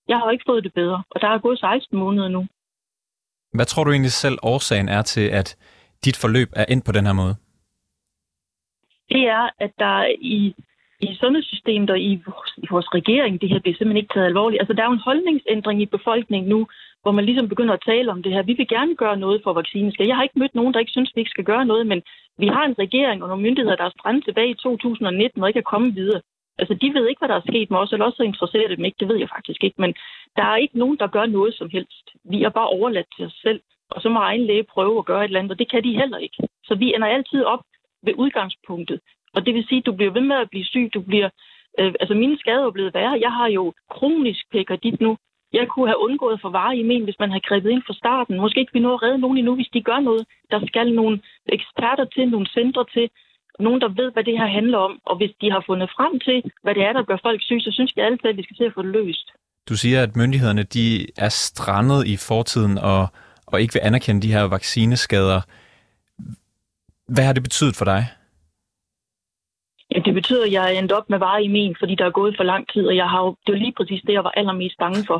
Jeg 0.08 0.16
har 0.18 0.24
jo 0.24 0.30
ikke 0.30 0.44
fået 0.46 0.64
det 0.64 0.74
bedre, 0.74 1.02
og 1.10 1.20
der 1.20 1.28
er 1.28 1.38
gået 1.38 1.58
16 1.58 1.98
måneder 1.98 2.28
nu. 2.28 2.46
Hvad 3.54 3.66
tror 3.66 3.84
du 3.84 3.90
egentlig 3.90 4.12
selv 4.12 4.38
årsagen 4.42 4.88
er 4.88 5.02
til, 5.02 5.26
at 5.40 5.56
dit 6.04 6.16
forløb 6.16 6.48
er 6.56 6.64
ind 6.68 6.82
på 6.82 6.92
den 6.92 7.06
her 7.06 7.12
måde? 7.12 7.34
Det 9.10 9.22
er, 9.38 9.44
at 9.58 9.72
der 9.78 10.06
i, 10.20 10.54
i 11.00 11.08
sundhedssystemet 11.20 11.90
og 11.90 12.00
i 12.00 12.22
vores, 12.26 12.52
i 12.56 12.66
vores 12.70 12.88
regering, 12.94 13.40
det 13.40 13.48
her 13.48 13.60
bliver 13.60 13.76
simpelthen 13.76 14.02
ikke 14.02 14.14
taget 14.14 14.26
alvorligt. 14.26 14.60
Altså, 14.60 14.74
der 14.74 14.82
er 14.82 14.90
jo 14.90 14.98
en 14.98 15.08
holdningsændring 15.08 15.82
i 15.82 15.86
befolkningen 15.96 16.48
nu, 16.48 16.66
hvor 17.02 17.12
man 17.12 17.24
ligesom 17.24 17.48
begynder 17.48 17.74
at 17.74 17.86
tale 17.86 18.10
om 18.10 18.22
det 18.22 18.32
her. 18.32 18.42
Vi 18.42 18.52
vil 18.52 18.68
gerne 18.68 18.94
gøre 18.96 19.16
noget 19.16 19.40
for 19.44 19.52
vaccineskader. 19.52 20.08
Jeg 20.10 20.16
har 20.16 20.22
ikke 20.22 20.38
mødt 20.38 20.54
nogen, 20.54 20.74
der 20.74 20.80
ikke 20.80 20.96
synes, 20.96 21.12
vi 21.14 21.20
ikke 21.20 21.36
skal 21.36 21.44
gøre 21.44 21.64
noget, 21.64 21.86
men 21.86 22.02
vi 22.38 22.46
har 22.46 22.64
en 22.64 22.78
regering 22.78 23.22
og 23.22 23.28
nogle 23.28 23.42
myndigheder, 23.42 23.76
der 23.76 23.84
er 23.84 23.98
strandet 23.98 24.24
tilbage 24.24 24.50
i 24.50 24.54
2019 24.62 25.42
og 25.42 25.48
ikke 25.48 25.58
er 25.58 25.72
kommet 25.72 25.94
videre. 25.94 26.20
Altså, 26.58 26.74
de 26.74 26.94
ved 26.94 27.08
ikke, 27.08 27.18
hvad 27.18 27.28
der 27.28 27.34
er 27.34 27.48
sket 27.48 27.70
med 27.70 27.78
os, 27.78 27.92
eller 27.92 28.06
også 28.06 28.16
så 28.16 28.22
interesserer 28.22 28.68
det 28.68 28.78
dem 28.78 28.84
ikke. 28.84 29.00
Det 29.00 29.08
ved 29.08 29.18
jeg 29.18 29.28
faktisk 29.36 29.64
ikke. 29.64 29.80
Men 29.80 29.94
der 30.36 30.44
er 30.44 30.56
ikke 30.56 30.78
nogen, 30.78 30.98
der 30.98 31.06
gør 31.06 31.26
noget 31.26 31.54
som 31.54 31.68
helst. 31.70 32.06
Vi 32.24 32.42
er 32.42 32.50
bare 32.58 32.68
overladt 32.68 33.06
til 33.16 33.24
os 33.26 33.38
selv. 33.42 33.60
Og 33.90 34.02
så 34.02 34.08
må 34.08 34.18
egen 34.18 34.46
læge 34.46 34.72
prøve 34.74 34.98
at 34.98 35.04
gøre 35.04 35.24
et 35.24 35.28
eller 35.28 35.38
andet, 35.38 35.52
og 35.52 35.58
det 35.58 35.70
kan 35.70 35.84
de 35.84 35.98
heller 36.00 36.18
ikke. 36.18 36.36
Så 36.64 36.74
vi 36.74 36.94
ender 36.94 37.08
altid 37.08 37.44
op 37.44 37.64
ved 38.06 38.14
udgangspunktet. 38.22 39.00
Og 39.34 39.46
det 39.46 39.54
vil 39.54 39.66
sige, 39.68 39.78
at 39.78 39.86
du 39.86 39.92
bliver 39.92 40.12
ved 40.12 40.20
med 40.20 40.36
at 40.36 40.50
blive 40.50 40.64
syg. 40.64 40.90
Du 40.94 41.00
bliver, 41.00 41.28
øh, 41.78 41.94
altså 42.00 42.14
mine 42.14 42.38
skader 42.38 42.66
er 42.66 42.76
blevet 42.76 42.94
værre. 42.94 43.22
Jeg 43.26 43.32
har 43.32 43.48
jo 43.48 43.72
kronisk 43.90 44.42
pekardit 44.52 45.00
nu. 45.00 45.16
Jeg 45.52 45.68
kunne 45.68 45.88
have 45.88 46.04
undgået 46.06 46.38
for 46.40 46.48
vare 46.48 46.76
i 46.76 46.82
men, 46.82 47.04
hvis 47.04 47.18
man 47.18 47.30
havde 47.30 47.48
grebet 47.48 47.70
ind 47.70 47.82
fra 47.86 47.94
starten. 47.94 48.36
Måske 48.36 48.60
ikke 48.60 48.72
vi 48.72 48.80
nå 48.80 48.94
at 48.94 49.02
redde 49.02 49.18
nogen 49.18 49.38
endnu, 49.38 49.54
hvis 49.54 49.70
de 49.74 49.82
gør 49.82 50.00
noget. 50.00 50.24
Der 50.50 50.66
skal 50.66 50.92
nogle 50.92 51.20
eksperter 51.46 52.04
til, 52.04 52.28
nogle 52.28 52.46
centre 52.46 52.84
til, 52.94 53.10
nogen, 53.58 53.80
der 53.80 53.88
ved, 53.88 54.12
hvad 54.12 54.24
det 54.24 54.38
her 54.38 54.46
handler 54.46 54.78
om. 54.78 54.98
Og 55.06 55.16
hvis 55.16 55.32
de 55.40 55.50
har 55.50 55.62
fundet 55.66 55.90
frem 55.96 56.20
til, 56.20 56.42
hvad 56.62 56.74
det 56.74 56.82
er, 56.82 56.92
der 56.92 57.02
gør 57.02 57.18
folk 57.22 57.42
syge, 57.42 57.60
så 57.60 57.70
synes 57.72 57.92
jeg 57.96 58.06
altid, 58.06 58.30
at 58.30 58.36
vi 58.36 58.42
skal 58.42 58.56
se 58.56 58.64
at 58.64 58.74
få 58.74 58.82
det 58.82 58.92
løst. 58.92 59.28
Du 59.68 59.76
siger, 59.76 60.02
at 60.02 60.16
myndighederne 60.16 60.62
de 60.62 61.06
er 61.16 61.28
strandet 61.28 62.06
i 62.06 62.16
fortiden 62.16 62.78
og, 62.78 63.06
og 63.46 63.60
ikke 63.60 63.74
vil 63.74 63.86
anerkende 63.88 64.22
de 64.22 64.32
her 64.32 64.42
vaccineskader. 64.42 65.40
Hvad 67.14 67.24
har 67.24 67.32
det 67.32 67.42
betydet 67.42 67.76
for 67.76 67.84
dig? 67.84 68.02
Ja, 69.92 69.98
det 70.06 70.14
betyder, 70.14 70.44
at 70.44 70.52
jeg 70.52 70.64
er 70.64 70.78
endt 70.78 70.92
op 70.92 71.10
med 71.10 71.18
varer 71.18 71.42
i 71.48 71.48
min, 71.48 71.76
fordi 71.80 71.94
der 71.94 72.06
er 72.06 72.18
gået 72.20 72.36
for 72.36 72.44
lang 72.52 72.62
tid, 72.72 72.86
og 72.86 72.96
jeg 72.96 73.08
har 73.12 73.20
jo, 73.24 73.30
det 73.46 73.52
var 73.52 73.58
lige 73.58 73.76
præcis 73.76 74.02
det, 74.06 74.12
jeg 74.12 74.24
var 74.24 74.34
allermest 74.40 74.76
bange 74.78 75.04
for. 75.06 75.18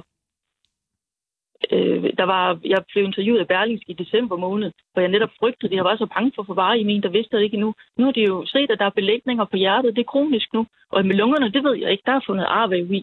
Øh, 1.74 2.10
der 2.20 2.26
var, 2.32 2.44
jeg 2.64 2.80
blev 2.92 3.04
interviewet 3.04 3.40
af 3.40 3.48
Berlingsk 3.48 3.86
i 3.88 4.00
december 4.02 4.36
måned, 4.36 4.70
hvor 4.92 5.00
jeg 5.02 5.10
netop 5.10 5.32
frygtede, 5.40 5.72
at 5.72 5.76
jeg 5.76 5.84
var 5.84 5.96
så 5.96 6.06
bange 6.14 6.32
for 6.34 6.42
at 6.42 6.46
få 6.46 6.54
varer 6.54 6.78
i 6.82 6.84
min, 6.84 7.02
der 7.02 7.08
vidste 7.16 7.36
jeg 7.36 7.44
ikke 7.44 7.54
endnu. 7.54 7.74
Nu 7.98 8.04
har 8.04 8.12
de 8.12 8.22
jo 8.32 8.46
set, 8.46 8.70
at 8.70 8.78
der 8.78 8.86
er 8.86 8.98
belægninger 9.00 9.44
på 9.44 9.56
hjertet, 9.56 9.96
det 9.96 10.02
er 10.02 10.12
kronisk 10.14 10.48
nu. 10.54 10.66
Og 10.92 11.06
med 11.06 11.16
lungerne, 11.22 11.52
det 11.52 11.64
ved 11.64 11.74
jeg 11.82 11.90
ikke, 11.90 12.06
der 12.06 12.12
er 12.12 12.24
fundet 12.26 12.46
arvæv 12.48 12.92
i. 12.92 13.02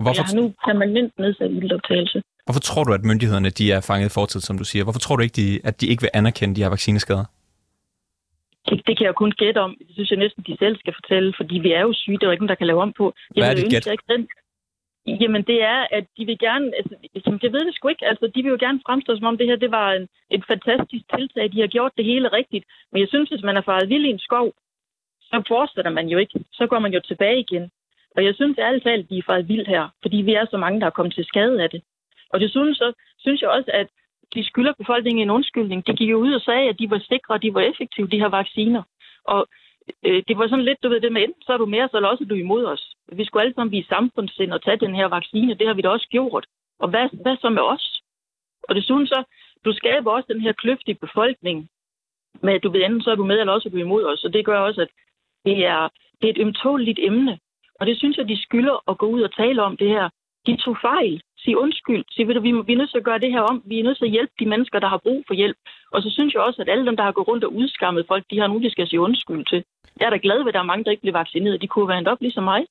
Hvorfor... 0.00 0.14
Jeg 0.18 0.24
har 0.24 0.34
nu 0.40 0.54
permanent 0.66 1.18
nedsat 1.18 1.50
ildoptagelse. 1.50 2.22
Hvorfor 2.46 2.60
tror 2.60 2.84
du, 2.84 2.92
at 2.92 3.04
myndighederne 3.04 3.50
de 3.50 3.72
er 3.72 3.80
fanget 3.80 4.06
i 4.10 4.14
fortid, 4.18 4.40
som 4.40 4.58
du 4.58 4.64
siger? 4.64 4.82
Hvorfor 4.84 5.00
tror 5.00 5.16
du 5.16 5.22
ikke, 5.22 5.36
de, 5.40 5.60
at 5.64 5.80
de 5.80 5.86
ikke 5.86 6.02
vil 6.02 6.10
anerkende 6.14 6.54
de 6.56 6.62
her 6.62 6.68
vaccineskader? 6.68 7.24
Det, 8.72 8.86
det 8.86 8.94
kan 8.96 9.06
jeg 9.06 9.14
kun 9.14 9.32
gætte 9.42 9.58
om. 9.58 9.76
Det 9.86 9.94
synes 9.94 10.10
jeg 10.10 10.18
næsten, 10.18 10.42
de 10.46 10.56
selv 10.58 10.76
skal 10.78 10.94
fortælle, 10.94 11.34
fordi 11.36 11.58
vi 11.58 11.72
er 11.72 11.80
jo 11.80 11.92
syge. 11.92 12.18
Det 12.18 12.26
er 12.26 12.32
ikke 12.32 12.42
nogen, 12.42 12.54
der 12.54 12.62
kan 12.62 12.70
lave 12.70 12.82
om 12.82 12.92
på. 12.92 13.06
Jeg 13.36 13.40
Hvad 13.40 13.50
er 13.50 13.54
det 13.54 13.70
gæt? 13.70 13.92
Ikke 13.92 14.12
den... 14.14 14.28
Jamen, 15.22 15.42
det 15.42 15.62
er, 15.62 15.80
at 15.98 16.04
de 16.16 16.26
vil 16.26 16.38
gerne... 16.38 16.72
Altså, 16.78 16.94
jeg 17.42 17.52
ved 17.52 17.62
det 17.66 17.74
sgu 17.74 17.88
ikke. 17.88 18.06
Altså, 18.06 18.26
de 18.34 18.42
vil 18.42 18.54
jo 18.54 18.56
gerne 18.60 18.80
fremstå, 18.86 19.16
som 19.16 19.26
om 19.26 19.38
det 19.38 19.46
her 19.46 19.56
det 19.56 19.70
var 19.70 19.92
en, 19.92 20.08
et 20.30 20.44
fantastisk 20.52 21.04
tiltag. 21.16 21.52
De 21.52 21.60
har 21.60 21.66
gjort 21.66 21.92
det 21.96 22.04
hele 22.04 22.28
rigtigt. 22.28 22.64
Men 22.92 23.00
jeg 23.00 23.08
synes, 23.08 23.28
hvis 23.28 23.42
man 23.42 23.56
er 23.56 23.60
faret 23.60 23.88
vild 23.88 24.04
i 24.04 24.10
en 24.10 24.18
skov, 24.18 24.52
så 25.20 25.42
fortsætter 25.48 25.90
man 25.90 26.08
jo 26.08 26.18
ikke. 26.18 26.40
Så 26.52 26.66
går 26.66 26.78
man 26.78 26.92
jo 26.92 27.00
tilbage 27.00 27.40
igen. 27.40 27.70
Og 28.16 28.24
jeg 28.24 28.34
synes 28.34 28.58
ærligt 28.58 28.84
talt, 28.84 29.04
at 29.04 29.10
de 29.10 29.18
er 29.18 29.22
faret 29.26 29.48
vildt 29.48 29.68
her, 29.68 29.88
fordi 30.02 30.16
vi 30.16 30.34
er 30.34 30.46
så 30.50 30.56
mange, 30.56 30.80
der 30.80 30.86
er 30.86 30.96
kommet 30.96 31.14
til 31.14 31.24
skade 31.24 31.62
af 31.62 31.70
det. 31.70 31.82
Og 32.32 32.40
desuden 32.40 32.74
så 32.74 32.92
synes 33.18 33.40
jeg 33.42 33.50
også, 33.50 33.70
at 33.74 33.88
de 34.34 34.44
skylder 34.44 34.72
befolkningen 34.72 35.22
en 35.22 35.30
undskyldning. 35.30 35.86
De 35.86 35.96
gik 35.96 36.10
jo 36.10 36.18
ud 36.18 36.32
og 36.32 36.40
sagde, 36.40 36.68
at 36.68 36.78
de 36.78 36.90
var 36.90 36.98
sikre 36.98 37.34
og 37.34 37.42
de 37.42 37.54
var 37.54 37.60
effektive, 37.60 38.06
de 38.06 38.18
her 38.18 38.28
vacciner. 38.28 38.82
Og 39.24 39.46
øh, 40.06 40.22
det 40.28 40.38
var 40.38 40.48
sådan 40.48 40.64
lidt, 40.64 40.82
du 40.82 40.88
ved 40.88 41.00
det 41.00 41.12
med, 41.12 41.22
enten 41.22 41.42
så 41.42 41.52
er 41.52 41.56
du 41.56 41.66
med 41.66 41.82
os, 41.82 41.94
eller 41.94 42.08
også 42.08 42.24
er 42.24 42.28
du 42.28 42.34
imod 42.34 42.64
os. 42.64 42.94
Vi 43.12 43.24
skulle 43.24 43.42
alle 43.42 43.54
sammen 43.54 43.72
vise 43.72 43.88
samfundssind 43.88 44.52
og 44.52 44.62
tage 44.62 44.76
den 44.76 44.94
her 44.94 45.06
vaccine. 45.06 45.54
Det 45.54 45.66
har 45.66 45.74
vi 45.74 45.82
da 45.82 45.88
også 45.88 46.08
gjort. 46.10 46.46
Og 46.78 46.88
hvad, 46.88 47.08
hvad 47.22 47.36
så 47.36 47.50
med 47.50 47.62
os? 47.62 48.02
Og 48.68 48.74
desuden 48.74 49.06
så, 49.06 49.24
du 49.64 49.72
skaber 49.72 50.10
også 50.12 50.32
den 50.32 50.40
her 50.40 50.52
kløft 50.52 50.88
i 50.88 50.94
befolkningen 50.94 51.68
med, 52.42 52.54
at 52.54 52.62
du 52.62 52.70
ved, 52.70 52.82
enten 52.84 53.02
så 53.02 53.10
er 53.10 53.14
du 53.14 53.24
med, 53.24 53.40
eller 53.40 53.52
også 53.52 53.68
er 53.68 53.70
du 53.70 53.76
imod 53.76 54.04
os. 54.04 54.24
Og 54.24 54.32
det 54.32 54.44
gør 54.44 54.58
også, 54.58 54.80
at 54.80 54.88
det 55.44 55.66
er, 55.66 55.88
det 56.20 56.26
er 56.28 56.32
et 56.32 56.44
ømtåligt 56.46 56.98
emne. 57.02 57.38
Og 57.80 57.86
det 57.86 57.98
synes 57.98 58.16
jeg, 58.16 58.28
de 58.28 58.42
skylder 58.42 58.90
at 58.90 58.98
gå 58.98 59.06
ud 59.06 59.22
og 59.22 59.34
tale 59.34 59.62
om 59.62 59.76
det 59.76 59.88
her. 59.88 60.08
De 60.46 60.56
tog 60.56 60.76
fejl. 60.80 61.22
Sig 61.44 61.56
undskyld. 61.64 62.04
Sig, 62.10 62.26
ved 62.26 62.34
du, 62.34 62.40
vi, 62.40 62.50
vi 62.68 62.72
er 62.72 62.80
nødt 62.80 62.90
til 62.90 63.02
at 63.02 63.08
gøre 63.10 63.18
det 63.24 63.32
her 63.32 63.40
om. 63.40 63.62
Vi 63.70 63.78
er 63.78 63.84
nødt 63.84 63.98
til 63.98 64.04
at 64.04 64.10
hjælpe 64.16 64.34
de 64.40 64.46
mennesker, 64.52 64.78
der 64.78 64.88
har 64.88 65.00
brug 65.06 65.24
for 65.26 65.34
hjælp. 65.34 65.56
Og 65.94 66.02
så 66.02 66.10
synes 66.10 66.34
jeg 66.34 66.42
også, 66.42 66.62
at 66.62 66.68
alle 66.68 66.86
dem, 66.86 66.96
der 66.96 67.04
har 67.04 67.12
gået 67.12 67.28
rundt 67.28 67.44
og 67.44 67.54
udskammet 67.54 68.04
folk, 68.08 68.24
de 68.30 68.40
har 68.40 68.46
nu, 68.46 68.58
de 68.58 68.70
skal 68.70 68.88
sige 68.88 69.00
undskyld 69.00 69.44
til. 69.44 69.64
Jeg 70.00 70.06
er 70.06 70.10
da 70.10 70.18
glad 70.22 70.38
ved, 70.38 70.48
at 70.48 70.54
der 70.54 70.60
er 70.60 70.72
mange, 70.72 70.84
der 70.84 70.90
ikke 70.90 71.00
bliver 71.00 71.18
vaccineret. 71.18 71.62
De 71.62 71.66
kunne 71.66 71.88
være 71.88 72.12
op 72.12 72.20
ligesom 72.20 72.44
mig. 72.44 72.62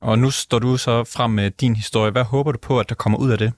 Og 0.00 0.18
nu 0.18 0.30
står 0.30 0.58
du 0.58 0.76
så 0.76 0.94
frem 1.16 1.30
med 1.30 1.50
din 1.50 1.76
historie. 1.76 2.10
Hvad 2.12 2.24
håber 2.24 2.52
du 2.52 2.58
på, 2.68 2.80
at 2.80 2.88
der 2.88 2.94
kommer 2.94 3.18
ud 3.18 3.30
af 3.30 3.38
det? 3.38 3.52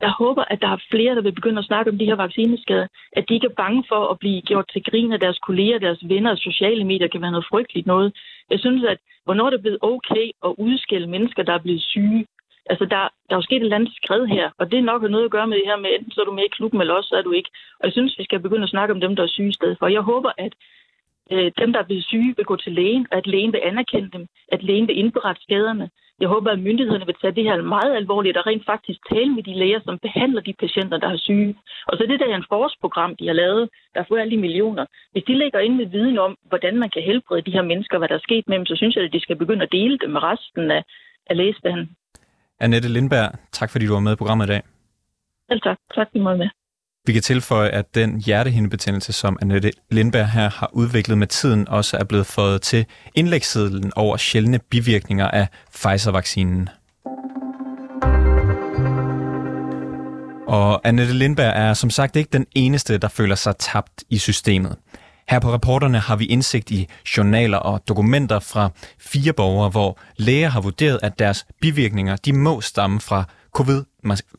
Jeg 0.00 0.12
håber, 0.22 0.44
at 0.52 0.60
der 0.60 0.68
er 0.68 0.84
flere, 0.90 1.14
der 1.14 1.22
vil 1.22 1.38
begynde 1.38 1.58
at 1.58 1.64
snakke 1.64 1.90
om 1.90 1.98
de 1.98 2.04
her 2.04 2.14
vaccineskader. 2.14 2.86
At 3.12 3.24
de 3.28 3.34
ikke 3.34 3.50
er 3.50 3.60
bange 3.62 3.84
for 3.88 4.02
at 4.12 4.18
blive 4.18 4.40
gjort 4.42 4.68
til 4.72 4.82
grin 4.88 5.12
af 5.12 5.20
deres 5.20 5.38
kolleger, 5.38 5.78
deres 5.78 6.00
venner 6.08 6.30
og 6.30 6.38
sociale 6.38 6.84
medier 6.84 7.08
kan 7.08 7.22
være 7.22 7.30
noget 7.30 7.50
frygteligt 7.50 7.86
noget. 7.86 8.12
Jeg 8.50 8.58
synes, 8.60 8.84
at 8.84 8.98
hvornår 9.24 9.50
det 9.50 9.56
er 9.56 9.66
blevet 9.66 9.78
okay 9.82 10.26
at 10.46 10.54
udskille 10.58 11.06
mennesker, 11.06 11.42
der 11.42 11.54
er 11.54 11.64
blevet 11.66 11.82
syge. 11.82 12.26
Altså, 12.70 12.84
der, 12.84 13.02
der 13.26 13.32
er 13.34 13.40
jo 13.40 13.48
sket 13.48 13.56
et 13.56 13.62
eller 13.62 13.76
andet 13.76 13.94
skred 14.02 14.26
her, 14.26 14.50
og 14.58 14.70
det 14.70 14.78
er 14.78 14.90
nok 14.90 15.02
noget 15.02 15.24
at 15.24 15.30
gøre 15.30 15.46
med 15.46 15.56
det 15.56 15.66
her 15.66 15.76
med, 15.76 15.90
enten 15.90 16.12
så 16.12 16.20
er 16.20 16.24
du 16.24 16.32
med 16.32 16.44
i 16.44 16.56
klubben, 16.56 16.80
eller 16.80 16.94
også 16.94 17.08
så 17.08 17.16
er 17.16 17.22
du 17.22 17.32
ikke. 17.32 17.50
Og 17.80 17.84
jeg 17.84 17.92
synes, 17.92 18.18
vi 18.18 18.24
skal 18.24 18.40
begynde 18.40 18.62
at 18.62 18.74
snakke 18.74 18.94
om 18.94 19.00
dem, 19.00 19.16
der 19.16 19.22
er 19.22 19.34
syge 19.36 19.48
i 19.48 19.58
stedet 19.58 19.76
for. 19.78 19.86
Jeg 19.86 20.00
håber, 20.00 20.30
at 20.38 20.52
øh, 21.32 21.52
dem, 21.58 21.72
der 21.72 21.80
er 21.80 21.88
blevet 21.88 22.04
syge, 22.04 22.34
vil 22.36 22.44
gå 22.44 22.56
til 22.56 22.72
lægen, 22.72 23.06
at 23.10 23.26
lægen 23.26 23.52
vil 23.52 23.60
anerkende 23.64 24.10
dem, 24.10 24.26
at 24.48 24.62
lægen 24.62 24.88
vil 24.88 24.98
indberette 24.98 25.42
skaderne. 25.42 25.90
Jeg 26.20 26.28
håber, 26.28 26.50
at 26.50 26.58
myndighederne 26.58 27.06
vil 27.06 27.14
tage 27.20 27.34
det 27.34 27.44
her 27.44 27.62
meget 27.62 27.96
alvorligt 27.96 28.36
og 28.36 28.46
rent 28.46 28.64
faktisk 28.66 29.00
tale 29.12 29.30
med 29.34 29.42
de 29.42 29.54
læger, 29.54 29.80
som 29.84 29.98
behandler 29.98 30.40
de 30.40 30.52
patienter, 30.52 30.98
der 30.98 31.08
er 31.08 31.16
syge. 31.16 31.56
Og 31.86 31.98
så 31.98 32.06
det 32.06 32.20
der 32.20 32.36
en 32.36 32.44
forårsprogram, 32.48 33.16
de 33.16 33.26
har 33.26 33.34
lavet, 33.34 33.68
der 33.94 34.04
får 34.08 34.16
alle 34.16 34.30
de 34.30 34.40
millioner. 34.46 34.86
Hvis 35.12 35.24
de 35.24 35.38
lægger 35.38 35.58
ind 35.58 35.74
med 35.76 35.86
viden 35.86 36.18
om, 36.18 36.36
hvordan 36.48 36.78
man 36.78 36.90
kan 36.90 37.02
helbrede 37.02 37.42
de 37.42 37.50
her 37.50 37.62
mennesker, 37.62 37.98
hvad 37.98 38.08
der 38.08 38.14
er 38.14 38.28
sket 38.28 38.48
med 38.48 38.56
dem, 38.58 38.66
så 38.66 38.76
synes 38.76 38.96
jeg, 38.96 39.04
at 39.04 39.12
de 39.12 39.20
skal 39.20 39.36
begynde 39.36 39.62
at 39.62 39.72
dele 39.72 39.98
det 39.98 40.10
med 40.10 40.22
resten 40.22 40.70
af, 40.70 40.82
af 41.26 41.36
lægestanden. 41.36 41.96
Annette 42.60 42.88
Lindberg, 42.88 43.30
tak 43.52 43.70
fordi 43.70 43.86
du 43.86 43.92
var 43.92 44.00
med 44.00 44.12
i 44.12 44.16
programmet 44.16 44.46
i 44.46 44.48
dag. 44.48 44.62
Selv 45.50 45.60
tak. 45.60 45.76
Tak, 45.94 46.06
for 46.12 46.36
med. 46.36 46.48
Vi 47.06 47.12
kan 47.12 47.22
tilføje, 47.22 47.68
at 47.68 47.94
den 47.94 48.20
hjertehindebetændelse, 48.20 49.12
som 49.12 49.38
Annette 49.42 49.70
Lindberg 49.90 50.28
her 50.28 50.50
har 50.50 50.70
udviklet 50.72 51.18
med 51.18 51.26
tiden, 51.26 51.68
også 51.68 51.96
er 51.96 52.04
blevet 52.04 52.26
fået 52.26 52.62
til 52.62 52.86
indlægssedlen 53.14 53.92
over 53.96 54.16
sjældne 54.16 54.58
bivirkninger 54.70 55.28
af 55.28 55.48
Pfizer-vaccinen. 55.72 56.68
Og 60.48 60.88
Annette 60.88 61.14
Lindberg 61.14 61.52
er 61.56 61.74
som 61.74 61.90
sagt 61.90 62.16
ikke 62.16 62.30
den 62.32 62.46
eneste, 62.54 62.98
der 62.98 63.08
føler 63.08 63.34
sig 63.34 63.56
tabt 63.56 64.04
i 64.10 64.18
systemet. 64.18 64.76
Her 65.28 65.38
på 65.38 65.52
reporterne 65.54 65.98
har 65.98 66.16
vi 66.16 66.24
indsigt 66.24 66.70
i 66.70 66.88
journaler 67.16 67.58
og 67.58 67.88
dokumenter 67.88 68.38
fra 68.38 68.70
fire 68.98 69.32
borgere, 69.32 69.70
hvor 69.70 69.98
læger 70.16 70.48
har 70.48 70.60
vurderet, 70.60 70.98
at 71.02 71.18
deres 71.18 71.46
bivirkninger 71.60 72.16
de 72.16 72.32
må 72.32 72.60
stamme 72.60 73.00
fra 73.00 73.24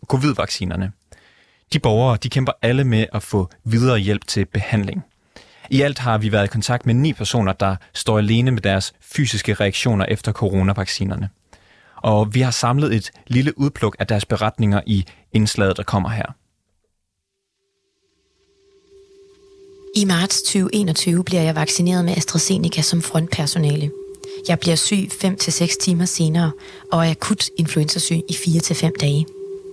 covid-vaccinerne. 0.07 0.91
De 1.73 1.79
borgere 1.79 2.17
de 2.23 2.29
kæmper 2.29 2.51
alle 2.61 2.83
med 2.83 3.05
at 3.13 3.23
få 3.23 3.49
videre 3.63 3.97
hjælp 3.97 4.27
til 4.27 4.45
behandling. 4.45 5.03
I 5.69 5.81
alt 5.81 5.99
har 5.99 6.17
vi 6.17 6.31
været 6.31 6.45
i 6.45 6.47
kontakt 6.47 6.85
med 6.85 6.93
ni 6.93 7.13
personer, 7.13 7.53
der 7.53 7.75
står 7.93 8.17
alene 8.17 8.51
med 8.51 8.61
deres 8.61 8.93
fysiske 9.01 9.53
reaktioner 9.53 10.05
efter 10.05 10.31
coronavaccinerne. 10.31 11.29
Og 11.95 12.33
vi 12.33 12.41
har 12.41 12.51
samlet 12.51 12.95
et 12.95 13.11
lille 13.27 13.57
udpluk 13.57 13.95
af 13.99 14.07
deres 14.07 14.25
beretninger 14.25 14.81
i 14.85 15.05
indslaget, 15.33 15.77
der 15.77 15.83
kommer 15.83 16.09
her. 16.09 16.25
I 19.99 20.05
marts 20.05 20.41
2021 20.41 21.23
bliver 21.23 21.41
jeg 21.41 21.55
vaccineret 21.55 22.05
med 22.05 22.17
AstraZeneca 22.17 22.81
som 22.81 23.01
frontpersonale. 23.01 23.91
Jeg 24.47 24.59
bliver 24.59 24.75
syg 24.75 25.09
5-6 25.23 25.77
timer 25.81 26.05
senere 26.05 26.51
og 26.91 27.05
er 27.05 27.11
akut 27.11 27.49
influenzasyg 27.57 28.21
i 28.29 28.33
4-5 28.33 28.91
dage. 29.01 29.25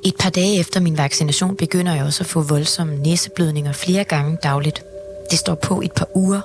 Et 0.04 0.14
par 0.16 0.30
dage 0.30 0.59
efter 0.61 0.80
min 0.80 0.99
vaccination 0.99 1.56
begynder 1.56 1.95
jeg 1.95 2.04
også 2.04 2.23
at 2.23 2.26
få 2.26 2.40
voldsomme 2.40 2.97
næseblødninger 2.97 3.73
flere 3.73 4.04
gange 4.04 4.38
dagligt. 4.42 4.83
Det 5.30 5.38
står 5.38 5.54
på 5.54 5.80
et 5.80 5.92
par 5.92 6.09
uger, 6.14 6.40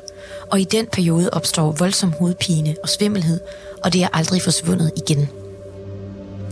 og 0.52 0.62
i 0.62 0.64
den 0.64 0.88
periode 0.92 1.30
opstår 1.32 1.72
voldsom 1.72 2.12
hovedpine 2.12 2.76
og 2.84 2.90
svimmelhed, 2.90 3.40
og 3.84 3.94
det 3.94 4.04
er 4.04 4.10
aldrig 4.14 4.42
forsvundet 4.42 4.92
igen. 4.98 5.30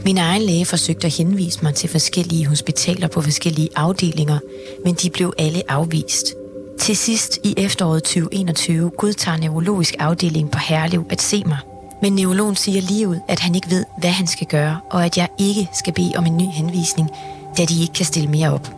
Min 0.05 0.17
egen 0.17 0.41
læge 0.41 0.65
forsøgte 0.65 1.07
at 1.07 1.13
henvise 1.13 1.59
mig 1.63 1.75
til 1.75 1.89
forskellige 1.89 2.45
hospitaler 2.45 3.07
på 3.07 3.21
forskellige 3.21 3.69
afdelinger, 3.75 4.39
men 4.85 4.93
de 4.93 5.09
blev 5.09 5.33
alle 5.37 5.71
afvist. 5.71 6.38
Til 6.79 6.97
sidst 6.97 7.39
i 7.43 7.53
efteråret 7.57 8.03
2021 8.03 8.89
godtager 8.89 9.37
neurologisk 9.37 9.95
afdeling 9.99 10.51
på 10.51 10.57
Herlev 10.57 11.05
at 11.09 11.21
se 11.21 11.43
mig. 11.45 11.57
Men 12.01 12.15
neurologen 12.15 12.55
siger 12.55 12.81
lige 12.81 13.07
ud, 13.07 13.17
at 13.27 13.39
han 13.39 13.55
ikke 13.55 13.69
ved, 13.69 13.85
hvad 13.99 14.09
han 14.09 14.27
skal 14.27 14.47
gøre, 14.47 14.79
og 14.89 15.05
at 15.05 15.17
jeg 15.17 15.27
ikke 15.39 15.69
skal 15.79 15.93
bede 15.93 16.13
om 16.15 16.25
en 16.25 16.37
ny 16.37 16.45
henvisning, 16.53 17.09
da 17.57 17.65
de 17.65 17.81
ikke 17.81 17.93
kan 17.93 18.05
stille 18.05 18.29
mere 18.29 18.53
op. 18.53 18.69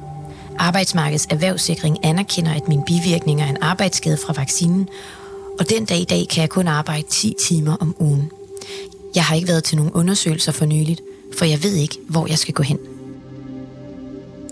Arbejdsmarkedets 0.59 1.27
erhvervssikring 1.29 1.97
anerkender, 2.03 2.53
at 2.53 2.67
mine 2.67 2.83
bivirkninger 2.87 3.45
er 3.45 3.49
en 3.49 3.57
arbejdsskade 3.61 4.17
fra 4.17 4.33
vaccinen, 4.37 4.89
og 5.59 5.69
den 5.69 5.85
dag 5.85 5.99
i 5.99 6.05
dag 6.05 6.27
kan 6.27 6.41
jeg 6.41 6.49
kun 6.49 6.67
arbejde 6.67 7.07
10 7.09 7.35
timer 7.39 7.75
om 7.79 7.95
ugen. 7.99 8.31
Jeg 9.15 9.23
har 9.23 9.35
ikke 9.35 9.47
været 9.47 9.63
til 9.63 9.77
nogen 9.77 9.91
undersøgelser 9.91 10.51
for 10.51 10.65
nyligt, 10.65 11.01
for 11.37 11.45
jeg 11.45 11.63
ved 11.63 11.73
ikke, 11.73 11.97
hvor 12.07 12.27
jeg 12.27 12.37
skal 12.37 12.53
gå 12.53 12.63
hen. 12.63 12.77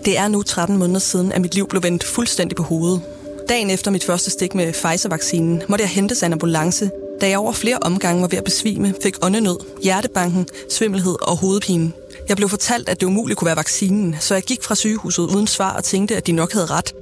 Det 0.04 0.18
er 0.18 0.28
nu 0.28 0.42
13 0.42 0.76
måneder 0.78 1.00
siden, 1.00 1.32
at 1.32 1.40
mit 1.40 1.54
liv 1.54 1.68
blev 1.68 1.82
vendt 1.82 2.04
fuldstændig 2.04 2.56
på 2.56 2.62
hovedet. 2.62 3.02
Dagen 3.50 3.70
efter 3.70 3.90
mit 3.90 4.04
første 4.04 4.30
stik 4.30 4.54
med 4.54 4.72
Pfizer-vaccinen 4.72 5.62
måtte 5.68 5.82
jeg 5.82 5.88
hentes 5.88 6.22
en 6.22 6.32
ambulance, 6.32 6.90
da 7.20 7.28
jeg 7.28 7.38
over 7.38 7.52
flere 7.52 7.78
omgange 7.82 8.22
var 8.22 8.28
ved 8.28 8.38
at 8.38 8.44
besvime, 8.44 8.94
fik 9.02 9.16
åndenød, 9.22 9.56
hjertebanken, 9.82 10.48
svimmelhed 10.68 11.16
og 11.22 11.36
hovedpine. 11.36 11.92
Jeg 12.28 12.36
blev 12.36 12.48
fortalt, 12.48 12.88
at 12.88 13.00
det 13.00 13.06
umuligt 13.06 13.38
kunne 13.38 13.46
være 13.46 13.56
vaccinen, 13.56 14.16
så 14.20 14.34
jeg 14.34 14.42
gik 14.42 14.62
fra 14.62 14.74
sygehuset 14.74 15.22
uden 15.22 15.46
svar 15.46 15.76
og 15.76 15.84
tænkte, 15.84 16.16
at 16.16 16.26
de 16.26 16.32
nok 16.32 16.52
havde 16.52 16.66
ret. 16.66 16.94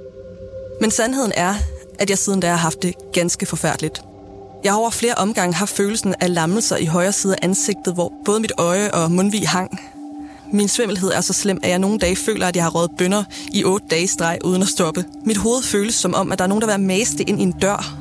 Men 0.81 0.91
sandheden 0.91 1.33
er, 1.37 1.55
at 1.99 2.11
jeg 2.11 2.19
siden 2.19 2.41
da 2.41 2.49
har 2.49 2.57
haft 2.57 2.83
det 2.83 2.95
ganske 3.13 3.47
forfærdeligt. 3.47 4.01
Jeg 4.65 4.73
har 4.73 4.79
over 4.79 4.91
flere 4.91 5.15
omgange 5.15 5.55
haft 5.55 5.77
følelsen 5.77 6.15
af 6.21 6.35
lammelser 6.35 6.77
i 6.77 6.85
højre 6.85 7.13
side 7.13 7.35
af 7.35 7.39
ansigtet, 7.43 7.95
hvor 7.95 8.13
både 8.25 8.41
mit 8.41 8.53
øje 8.59 8.91
og 8.91 9.11
mundvig 9.11 9.49
hang. 9.49 9.81
Min 10.53 10.69
svimmelhed 10.69 11.11
er 11.11 11.21
så 11.21 11.33
slem, 11.33 11.61
at 11.63 11.71
jeg 11.71 11.79
nogle 11.79 11.99
dage 11.99 12.17
føler, 12.17 12.47
at 12.47 12.57
jeg 12.57 12.65
har 12.65 12.71
røget 12.71 12.91
bønder 12.99 13.25
i 13.53 13.65
otte 13.65 13.87
dage 13.91 14.09
streg 14.09 14.39
uden 14.45 14.63
at 14.63 14.69
stoppe. 14.69 15.05
Mit 15.25 15.37
hoved 15.37 15.63
føles 15.63 15.95
som 15.95 16.15
om, 16.15 16.33
at 16.33 16.39
der 16.39 16.45
er 16.45 16.49
nogen, 16.49 16.63
der 16.63 16.77
vil 16.77 16.87
mast 16.87 17.21
ind 17.21 17.41
i 17.41 17.43
en 17.43 17.53
dør. 17.53 17.95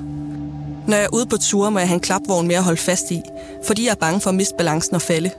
Når 0.87 0.97
jeg 0.97 1.05
er 1.05 1.13
ude 1.13 1.25
på 1.25 1.37
ture, 1.37 1.71
må 1.71 1.79
jeg 1.79 1.87
have 1.87 1.95
en 1.95 2.01
klapvogn 2.01 2.47
med 2.47 2.55
at 2.55 2.63
holde 2.63 2.81
fast 2.81 3.11
i, 3.11 3.21
fordi 3.65 3.85
jeg 3.85 3.91
er 3.91 3.95
bange 3.95 4.21
for 4.21 4.29
at 4.29 4.35
miste 4.35 4.55
balancen 4.57 4.95
og 4.95 5.01
falde. 5.01 5.31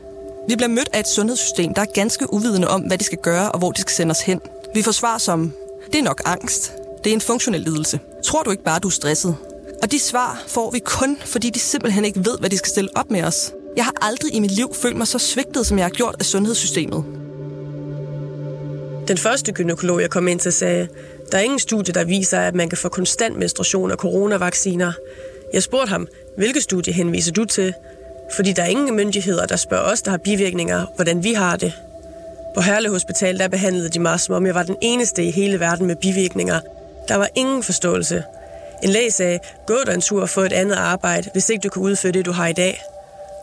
Vi 0.49 0.57
bliver 0.57 0.69
mødt 0.69 0.89
af 0.93 1.01
et 1.01 1.09
sundhedssystem, 1.09 1.75
der 1.75 1.83
er 1.83 1.87
ganske 1.95 2.33
uvidende 2.33 2.69
om, 2.69 2.81
hvad 2.81 2.99
de 2.99 3.05
skal 3.05 3.19
gøre 3.23 3.53
og 3.53 3.59
hvor 3.59 3.73
de 3.73 3.81
skal 3.81 3.95
sende 3.95 4.11
os 4.11 4.21
hen. 4.21 4.41
Vi 4.75 4.83
får 4.83 4.93
svar 4.93 5.19
som, 5.19 5.53
det 5.93 5.99
er 5.99 6.03
nok 6.03 6.23
angst. 6.25 6.73
Det 7.05 7.11
er 7.11 7.15
en 7.15 7.21
funktionel 7.21 7.61
lidelse. 7.61 8.01
Tror 8.25 8.43
du 8.43 8.51
ikke 8.51 8.65
bare, 8.65 8.79
du 8.79 8.89
er 8.89 8.93
stresset? 8.93 9.37
Og 9.83 9.93
de 9.93 9.99
svar 9.99 10.43
får 10.47 10.71
vi 10.71 10.79
kun, 10.79 11.17
fordi 11.25 11.51
de 11.51 11.59
simpelthen 11.59 12.05
ikke 12.05 12.25
ved, 12.25 12.39
hvad 12.39 12.51
de 12.51 12.57
skal 12.57 12.71
stille 12.71 12.91
op 12.97 13.11
med 13.11 13.23
os. 13.23 13.53
Jeg 13.79 13.85
har 13.85 13.95
aldrig 14.01 14.35
i 14.35 14.41
mit 14.41 14.51
liv 14.51 14.75
følt 14.75 14.97
mig 14.97 15.07
så 15.07 15.19
svigtet, 15.19 15.67
som 15.67 15.79
jeg 15.79 15.85
har 15.85 15.91
gjort 15.91 16.17
af 16.19 16.25
sundhedssystemet. 16.25 17.05
Den 19.09 19.19
første 19.19 19.53
gynekolog, 19.53 20.01
jeg 20.01 20.11
kom 20.11 20.29
ind 20.29 20.41
til, 20.41 20.53
sagde, 20.53 20.89
der 21.33 21.39
er 21.39 21.43
ingen 21.43 21.59
studie, 21.59 21.95
der 21.95 22.05
viser, 22.05 22.41
at 22.41 22.55
man 22.55 22.69
kan 22.69 22.79
få 22.79 22.89
konstant 22.89 23.39
menstruation 23.39 23.91
af 23.91 23.97
coronavacciner. 23.97 24.93
Jeg 25.53 25.63
spurgte 25.63 25.89
ham, 25.89 26.09
hvilke 26.37 26.61
studie 26.61 26.93
henviser 26.93 27.33
du 27.33 27.45
til? 27.45 27.75
Fordi 28.37 28.53
der 28.53 28.63
er 28.63 28.67
ingen 28.67 28.97
myndigheder, 28.97 29.47
der 29.47 29.57
spørger 29.57 29.93
os, 29.93 30.03
der 30.03 30.11
har 30.11 30.19
bivirkninger, 30.19 30.87
hvordan 30.95 31.25
vi 31.25 31.33
har 31.33 31.57
det. 31.57 31.73
På 32.55 32.61
Herlev 32.61 32.93
Hospital, 32.93 33.39
der 33.39 33.49
behandlede 33.49 33.89
de 33.89 33.99
mig, 33.99 34.21
som 34.21 34.35
om 34.35 34.47
jeg 34.47 34.55
var 34.55 34.63
den 34.63 34.77
eneste 34.83 35.25
i 35.25 35.31
hele 35.31 35.61
verden 35.61 35.87
med 35.87 35.97
bivirkninger. 35.97 36.61
Der 37.09 37.17
var 37.17 37.29
ingen 37.35 37.63
forståelse. 37.63 38.25
En 38.83 38.91
læge 38.91 39.11
sagde, 39.11 39.39
gå 39.67 39.77
dig 39.87 39.95
en 39.95 40.01
tur 40.01 40.23
og 40.23 40.29
få 40.29 40.41
et 40.41 40.53
andet 40.53 40.77
arbejde, 40.77 41.31
hvis 41.33 41.49
ikke 41.49 41.63
du 41.63 41.69
kan 41.69 41.83
udføre 41.83 42.13
det, 42.13 42.27
du 42.27 42.33
har 42.33 42.47
i 42.47 42.53
dag. 42.53 42.83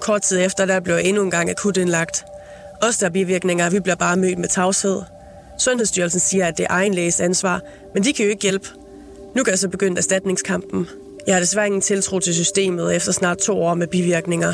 Kort 0.05 0.21
tid 0.21 0.39
efter, 0.45 0.65
der 0.65 0.79
blev 0.79 0.99
endnu 1.03 1.23
en 1.23 1.31
gang 1.31 1.49
akut 1.49 1.77
indlagt. 1.77 2.25
Os, 2.81 2.97
der 2.97 3.09
bivirkninger, 3.09 3.69
vi 3.69 3.79
bliver 3.79 3.95
bare 3.95 4.17
mødt 4.17 4.39
med 4.39 4.49
tavshed. 4.49 5.01
Sundhedsstyrelsen 5.59 6.19
siger, 6.19 6.45
at 6.45 6.57
det 6.57 6.63
er 6.63 6.67
egen 6.69 6.93
læges 6.93 7.19
ansvar, 7.19 7.61
men 7.93 8.03
de 8.03 8.13
kan 8.13 8.25
jo 8.25 8.31
ikke 8.31 8.41
hjælpe. 8.41 8.67
Nu 9.35 9.43
kan 9.43 9.51
jeg 9.51 9.59
så 9.59 9.69
begynde 9.69 9.97
erstatningskampen. 9.97 10.87
Jeg 11.27 11.35
har 11.35 11.39
desværre 11.39 11.65
ingen 11.65 11.81
tiltro 11.81 12.19
til 12.19 12.35
systemet 12.35 12.95
efter 12.95 13.11
snart 13.11 13.37
to 13.37 13.61
år 13.61 13.73
med 13.73 13.87
bivirkninger. 13.87 14.53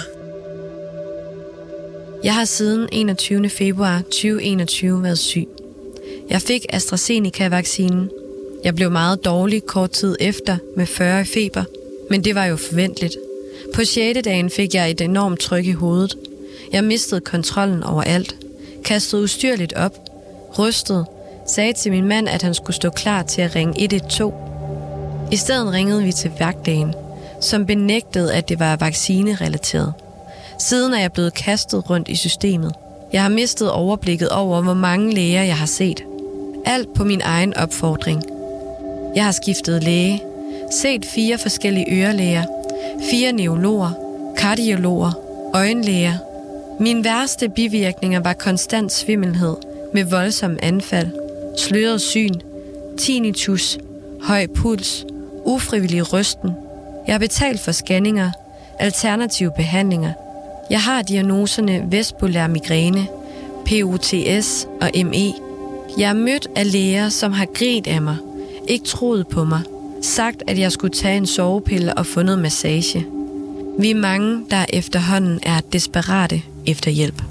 Jeg 2.23 2.33
har 2.33 2.45
siden 2.45 2.89
21. 2.91 3.49
februar 3.49 4.01
2021 4.01 5.03
været 5.03 5.19
syg. 5.19 5.47
Jeg 6.29 6.41
fik 6.41 6.65
AstraZeneca-vaccinen. 6.69 8.09
Jeg 8.63 8.75
blev 8.75 8.91
meget 8.91 9.25
dårlig 9.25 9.65
kort 9.65 9.91
tid 9.91 10.15
efter 10.19 10.57
med 10.77 10.85
40 10.85 11.25
feber, 11.25 11.63
men 12.09 12.23
det 12.23 12.35
var 12.35 12.45
jo 12.45 12.55
forventeligt. 12.55 13.15
På 13.73 13.85
6. 13.85 14.19
dagen 14.25 14.49
fik 14.49 14.73
jeg 14.75 14.91
et 14.91 15.01
enormt 15.01 15.39
tryk 15.39 15.65
i 15.65 15.71
hovedet. 15.71 16.15
Jeg 16.73 16.83
mistede 16.83 17.21
kontrollen 17.21 17.83
over 17.83 18.03
alt. 18.03 18.35
Kastede 18.85 19.23
ustyrligt 19.23 19.73
op. 19.73 19.97
Rystede. 20.59 21.05
Sagde 21.47 21.73
til 21.73 21.91
min 21.91 22.05
mand, 22.05 22.29
at 22.29 22.41
han 22.41 22.53
skulle 22.53 22.75
stå 22.75 22.89
klar 22.89 23.23
til 23.23 23.41
at 23.41 23.55
ringe 23.55 23.83
112. 23.83 24.33
I 25.31 25.35
stedet 25.35 25.73
ringede 25.73 26.03
vi 26.03 26.11
til 26.11 26.31
værkdagen, 26.39 26.93
som 27.41 27.65
benægtede, 27.65 28.33
at 28.33 28.49
det 28.49 28.59
var 28.59 28.75
vaccinerelateret. 28.75 29.93
Siden 30.59 30.93
er 30.93 30.99
jeg 30.99 31.11
blevet 31.11 31.33
kastet 31.33 31.89
rundt 31.89 32.07
i 32.07 32.15
systemet. 32.15 32.73
Jeg 33.13 33.21
har 33.21 33.29
mistet 33.29 33.71
overblikket 33.71 34.29
over, 34.29 34.61
hvor 34.61 34.73
mange 34.73 35.13
læger 35.13 35.43
jeg 35.43 35.57
har 35.57 35.65
set. 35.65 36.03
Alt 36.65 36.93
på 36.93 37.03
min 37.03 37.21
egen 37.23 37.53
opfordring. 37.53 38.23
Jeg 39.15 39.25
har 39.25 39.31
skiftet 39.31 39.83
læge, 39.83 40.21
set 40.71 41.05
fire 41.05 41.37
forskellige 41.37 41.85
ørelæger, 41.91 42.45
fire 43.09 43.31
neurologer, 43.31 43.91
kardiologer, 44.37 45.11
øjenlæger. 45.53 46.13
Min 46.79 47.03
værste 47.03 47.49
bivirkninger 47.49 48.19
var 48.19 48.33
konstant 48.33 48.91
svimmelhed 48.91 49.55
med 49.93 50.03
voldsom 50.03 50.57
anfald, 50.61 51.07
sløret 51.57 52.01
syn, 52.01 52.33
tinnitus, 52.97 53.77
høj 54.21 54.47
puls, 54.47 55.05
ufrivillig 55.45 56.13
rysten. 56.13 56.51
Jeg 57.07 57.13
har 57.13 57.19
betalt 57.19 57.59
for 57.59 57.71
scanninger, 57.71 58.31
alternative 58.79 59.51
behandlinger. 59.55 60.13
Jeg 60.69 60.81
har 60.81 61.01
diagnoserne 61.01 61.83
vestpolær 61.89 62.47
migræne, 62.47 63.07
POTS 63.65 64.67
og 64.81 64.89
ME. 65.05 65.33
Jeg 65.97 66.09
er 66.09 66.13
mødt 66.13 66.47
af 66.55 66.71
læger, 66.71 67.09
som 67.09 67.33
har 67.33 67.45
grit 67.45 67.87
af 67.87 68.01
mig, 68.01 68.17
ikke 68.67 68.85
troet 68.85 69.27
på 69.27 69.43
mig, 69.43 69.61
sagt, 70.01 70.43
at 70.47 70.59
jeg 70.59 70.71
skulle 70.71 70.93
tage 70.93 71.17
en 71.17 71.25
sovepille 71.25 71.97
og 71.97 72.05
få 72.05 72.23
noget 72.23 72.39
massage. 72.39 73.05
Vi 73.79 73.91
er 73.91 73.95
mange, 73.95 74.45
der 74.49 74.65
efterhånden 74.73 75.39
er 75.43 75.59
desperate 75.73 76.41
efter 76.67 76.91
hjælp. 76.91 77.21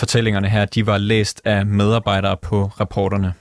Fortællingerne 0.00 0.48
her, 0.48 0.64
de 0.64 0.86
var 0.86 0.98
læst 0.98 1.42
af 1.44 1.66
medarbejdere 1.66 2.36
på 2.36 2.64
rapporterne. 2.64 3.34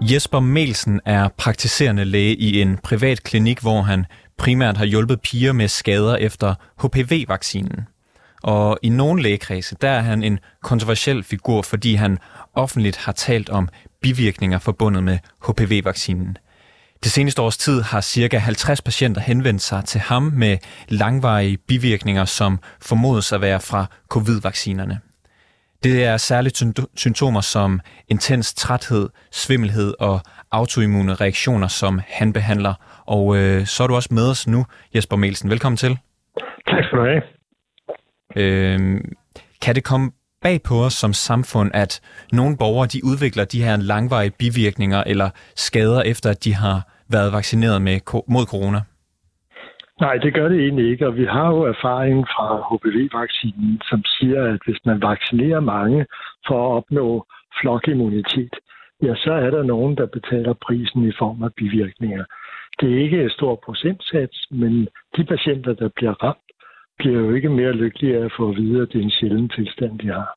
Jesper 0.00 0.40
Melsen 0.40 1.00
er 1.04 1.28
praktiserende 1.28 2.04
læge 2.04 2.36
i 2.36 2.60
en 2.60 2.78
privat 2.78 3.22
klinik, 3.22 3.60
hvor 3.60 3.82
han 3.82 4.04
primært 4.38 4.76
har 4.76 4.84
hjulpet 4.84 5.20
piger 5.20 5.52
med 5.52 5.68
skader 5.68 6.16
efter 6.16 6.54
HPV-vaccinen. 6.82 7.95
Og 8.42 8.78
i 8.82 8.88
nogle 8.88 9.22
lægekredse, 9.22 9.76
der 9.80 9.90
er 9.90 10.00
han 10.00 10.22
en 10.22 10.38
kontroversiel 10.62 11.22
figur, 11.24 11.62
fordi 11.62 11.94
han 11.94 12.18
offentligt 12.54 12.96
har 12.96 13.12
talt 13.12 13.50
om 13.50 13.68
bivirkninger 14.02 14.58
forbundet 14.58 15.02
med 15.04 15.18
HPV-vaccinen. 15.48 16.36
Det 17.04 17.12
seneste 17.12 17.42
års 17.42 17.56
tid 17.56 17.82
har 17.82 18.00
ca. 18.00 18.38
50 18.38 18.82
patienter 18.82 19.20
henvendt 19.20 19.62
sig 19.62 19.84
til 19.84 20.00
ham 20.00 20.22
med 20.22 20.58
langvarige 20.88 21.56
bivirkninger, 21.56 22.24
som 22.24 22.58
formodes 22.80 23.32
at 23.32 23.40
være 23.40 23.60
fra 23.60 23.86
covid-vaccinerne. 24.08 25.00
Det 25.82 26.04
er 26.04 26.16
særligt 26.16 26.62
symptomer 26.96 27.40
som 27.40 27.80
intens 28.08 28.54
træthed, 28.54 29.08
svimmelhed 29.30 29.94
og 30.00 30.20
autoimmune 30.52 31.14
reaktioner, 31.14 31.68
som 31.68 32.00
han 32.08 32.32
behandler. 32.32 32.74
Og 33.06 33.36
øh, 33.36 33.66
så 33.66 33.82
er 33.82 33.86
du 33.86 33.94
også 33.94 34.14
med 34.14 34.30
os 34.30 34.46
nu, 34.46 34.66
Jesper 34.94 35.16
Melsen. 35.16 35.50
Velkommen 35.50 35.76
til. 35.76 35.98
Tak 36.68 36.84
skal 36.84 36.98
du 36.98 37.04
have. 37.04 37.22
Øh, 38.36 38.78
kan 39.62 39.74
det 39.74 39.84
komme 39.84 40.10
bag 40.42 40.58
på 40.68 40.74
os 40.86 40.92
som 40.92 41.12
samfund, 41.12 41.70
at 41.74 42.00
nogle 42.32 42.56
borgere 42.62 42.86
de 42.86 43.00
udvikler 43.10 43.44
de 43.44 43.62
her 43.62 43.76
langvarige 43.76 44.36
bivirkninger 44.38 45.04
eller 45.06 45.30
skader, 45.66 46.02
efter 46.02 46.30
at 46.30 46.44
de 46.44 46.54
har 46.54 46.78
været 47.10 47.32
vaccineret 47.32 47.82
med, 47.82 47.96
mod 48.34 48.46
corona? 48.52 48.80
Nej, 50.00 50.14
det 50.24 50.34
gør 50.34 50.48
det 50.48 50.58
egentlig 50.60 50.90
ikke, 50.90 51.06
og 51.06 51.16
vi 51.16 51.24
har 51.24 51.48
jo 51.54 51.60
erfaring 51.62 52.26
fra 52.34 52.46
HPV-vaccinen, 52.68 53.80
som 53.90 54.00
siger, 54.04 54.44
at 54.54 54.60
hvis 54.66 54.80
man 54.84 55.02
vaccinerer 55.02 55.60
mange 55.60 56.06
for 56.46 56.58
at 56.66 56.76
opnå 56.76 57.26
flokimmunitet, 57.60 58.54
ja, 59.02 59.14
så 59.14 59.32
er 59.32 59.50
der 59.50 59.62
nogen, 59.62 59.96
der 59.96 60.06
betaler 60.06 60.54
prisen 60.66 61.08
i 61.08 61.12
form 61.18 61.42
af 61.42 61.54
bivirkninger. 61.56 62.24
Det 62.80 62.92
er 62.92 63.02
ikke 63.04 63.22
et 63.22 63.32
stort 63.32 63.58
procentsats, 63.66 64.46
men 64.50 64.88
de 65.16 65.24
patienter, 65.24 65.72
der 65.74 65.88
bliver 65.96 66.14
ramt, 66.24 66.45
bliver 66.98 67.18
jo 67.20 67.34
ikke 67.34 67.48
mere 67.48 67.72
lykkelige 67.72 68.16
af 68.18 68.24
at 68.24 68.32
få 68.36 68.48
at 68.50 68.56
vide, 68.56 68.82
at 68.82 68.88
det 68.92 68.98
er 68.98 69.02
en 69.02 69.10
sjælden 69.10 69.48
tilstand, 69.48 69.98
de 69.98 70.06
har. 70.06 70.28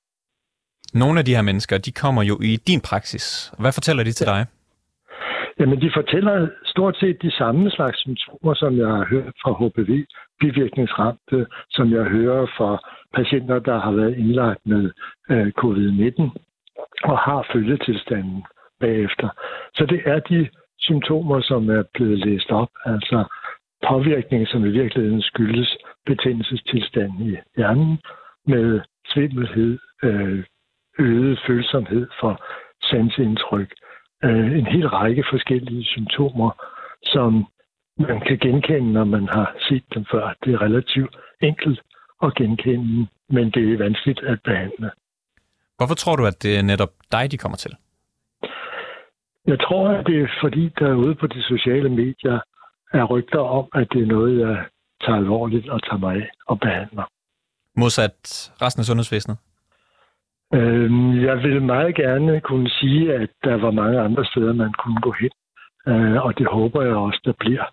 Nogle 0.93 1.19
af 1.19 1.25
de 1.25 1.35
her 1.35 1.41
mennesker, 1.41 1.77
de 1.77 1.91
kommer 1.91 2.23
jo 2.23 2.35
i 2.41 2.55
din 2.67 2.81
praksis. 2.81 3.53
Hvad 3.59 3.71
fortæller 3.71 4.03
de 4.03 4.11
til 4.11 4.27
dig? 4.27 4.45
Jamen, 5.59 5.81
de 5.81 5.91
fortæller 5.93 6.47
stort 6.65 6.97
set 6.97 7.21
de 7.21 7.31
samme 7.31 7.71
slags 7.71 7.99
symptomer, 7.99 8.53
som 8.53 8.77
jeg 8.77 8.87
har 8.87 9.05
hørt 9.05 9.33
fra 9.41 9.51
HPV, 9.59 10.05
bivirkningsramte, 10.39 11.45
som 11.69 11.91
jeg 11.91 12.03
hører 12.03 12.45
fra 12.57 12.71
patienter, 13.13 13.59
der 13.59 13.79
har 13.79 13.91
været 13.91 14.17
indlagt 14.17 14.61
med 14.65 14.91
øh, 15.31 15.51
covid-19 15.61 16.21
og 17.03 17.17
har 17.17 17.47
følgetilstanden 17.53 18.43
bagefter. 18.79 19.29
Så 19.73 19.85
det 19.85 20.01
er 20.05 20.19
de 20.19 20.49
symptomer, 20.79 21.41
som 21.41 21.69
er 21.69 21.83
blevet 21.93 22.19
læst 22.25 22.51
op, 22.51 22.69
altså 22.85 23.23
påvirkning, 23.89 24.47
som 24.47 24.65
i 24.65 24.69
virkeligheden 24.69 25.21
skyldes 25.21 25.77
betændelsestilstanden 26.09 27.21
i 27.27 27.37
hjernen 27.57 27.99
med 28.47 28.81
svimmelhed, 29.11 29.79
øh, 30.03 30.43
øget 30.99 31.39
følsomhed 31.47 32.07
for 32.19 32.33
sansindtryk, 32.89 33.71
øh, 34.23 34.51
en 34.59 34.67
hel 34.75 34.87
række 34.87 35.23
forskellige 35.31 35.85
symptomer, 35.85 36.51
som 37.03 37.31
man 38.07 38.19
kan 38.27 38.37
genkende, 38.37 38.93
når 38.93 39.03
man 39.03 39.27
har 39.27 39.55
set 39.67 39.85
dem 39.95 40.05
før. 40.11 40.35
Det 40.43 40.53
er 40.53 40.61
relativt 40.61 41.15
enkelt 41.41 41.79
at 42.23 42.35
genkende, 42.35 43.07
men 43.29 43.45
det 43.51 43.73
er 43.73 43.77
vanskeligt 43.77 44.19
at 44.23 44.39
behandle. 44.43 44.91
Hvorfor 45.77 45.95
tror 45.95 46.15
du, 46.15 46.25
at 46.25 46.43
det 46.43 46.57
er 46.57 46.63
netop 46.63 46.93
dig, 47.11 47.31
de 47.31 47.37
kommer 47.37 47.57
til? 47.57 47.73
Jeg 49.47 49.59
tror, 49.59 49.89
at 49.89 50.07
det 50.07 50.21
er 50.21 50.27
fordi, 50.41 50.69
der 50.79 50.93
ude 50.93 51.15
på 51.15 51.27
de 51.27 51.41
sociale 51.43 51.89
medier 51.89 52.39
er 52.93 53.03
rygter 53.03 53.39
om, 53.39 53.65
at 53.73 53.87
det 53.93 54.01
er 54.01 54.05
noget, 54.05 54.39
jeg 54.39 54.65
tager 55.01 55.17
alvorligt 55.17 55.69
og 55.69 55.83
tager 55.83 55.97
mig 55.97 56.15
af 56.15 56.29
og 56.47 56.59
behandler. 56.59 57.03
Modsat 57.77 58.51
resten 58.61 58.81
af 58.81 58.85
sundhedsvæsenet? 58.85 59.37
Øh, 60.53 61.23
jeg 61.23 61.37
vil 61.43 61.61
meget 61.61 61.95
gerne 61.95 62.41
kunne 62.41 62.69
sige, 62.69 63.13
at 63.13 63.29
der 63.43 63.55
var 63.55 63.71
mange 63.71 63.99
andre 63.99 64.25
steder, 64.25 64.53
man 64.53 64.73
kunne 64.73 65.01
gå 65.01 65.11
hen. 65.21 65.31
Øh, 65.87 66.25
og 66.25 66.37
det 66.37 66.47
håber 66.47 66.81
jeg 66.81 66.95
også, 66.95 67.21
der 67.25 67.33
bliver. 67.39 67.65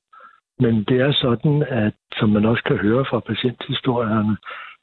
Men 0.58 0.84
det 0.84 1.00
er 1.00 1.12
sådan, 1.12 1.66
at 1.68 1.94
som 2.18 2.28
man 2.28 2.44
også 2.44 2.62
kan 2.62 2.76
høre 2.76 3.04
fra 3.10 3.20
patienthistorierne, 3.20 4.36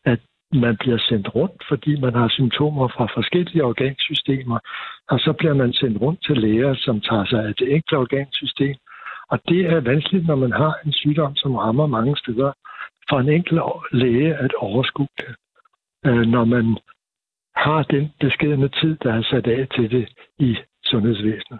at 0.05 0.19
man 0.53 0.77
bliver 0.77 0.97
sendt 1.09 1.35
rundt, 1.35 1.63
fordi 1.69 1.99
man 1.99 2.13
har 2.13 2.29
symptomer 2.29 2.87
fra 2.87 3.05
forskellige 3.15 3.63
organsystemer, 3.65 4.59
og 5.09 5.19
så 5.19 5.33
bliver 5.33 5.53
man 5.53 5.73
sendt 5.73 6.01
rundt 6.01 6.23
til 6.25 6.37
læger, 6.37 6.75
som 6.75 7.01
tager 7.01 7.25
sig 7.25 7.45
af 7.47 7.55
det 7.55 7.67
enkelte 7.75 7.97
organsystem. 7.97 8.75
Og 9.31 9.39
det 9.47 9.61
er 9.65 9.79
vanskeligt, 9.79 10.27
når 10.27 10.35
man 10.35 10.51
har 10.51 10.73
en 10.85 10.93
sygdom, 10.93 11.35
som 11.35 11.55
rammer 11.55 11.87
mange 11.87 12.17
steder, 12.17 12.51
for 13.09 13.19
en 13.19 13.29
enkelt 13.29 13.61
læge 13.91 14.35
at 14.35 14.53
overskue 14.53 15.07
det. 15.17 15.35
Øh, 16.05 16.25
når 16.35 16.45
man 16.45 16.77
har 17.55 17.83
den 17.83 18.11
beskedende 18.19 18.69
tid, 18.69 18.97
der 19.03 19.13
er 19.13 19.23
sat 19.23 19.47
af 19.47 19.67
til 19.75 19.91
det 19.91 20.07
i 20.39 20.57
sundhedsvæsenet. 20.85 21.59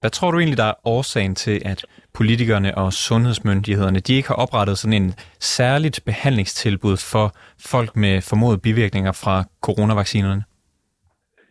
Hvad 0.00 0.10
tror 0.10 0.30
du 0.30 0.38
egentlig, 0.38 0.58
der 0.58 0.64
er 0.64 0.80
årsagen 0.84 1.34
til, 1.34 1.62
at 1.64 1.84
politikerne 2.14 2.78
og 2.78 2.92
sundhedsmyndighederne 2.92 4.00
de 4.00 4.14
ikke 4.14 4.28
har 4.28 4.34
oprettet 4.34 4.78
sådan 4.78 5.02
en 5.02 5.14
særligt 5.40 6.00
behandlingstilbud 6.06 6.96
for 7.12 7.26
folk 7.70 7.96
med 7.96 8.14
formodede 8.30 8.60
bivirkninger 8.60 9.12
fra 9.12 9.44
coronavaccinerne? 9.62 10.42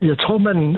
Jeg 0.02 0.18
tror, 0.20 0.38
man, 0.38 0.78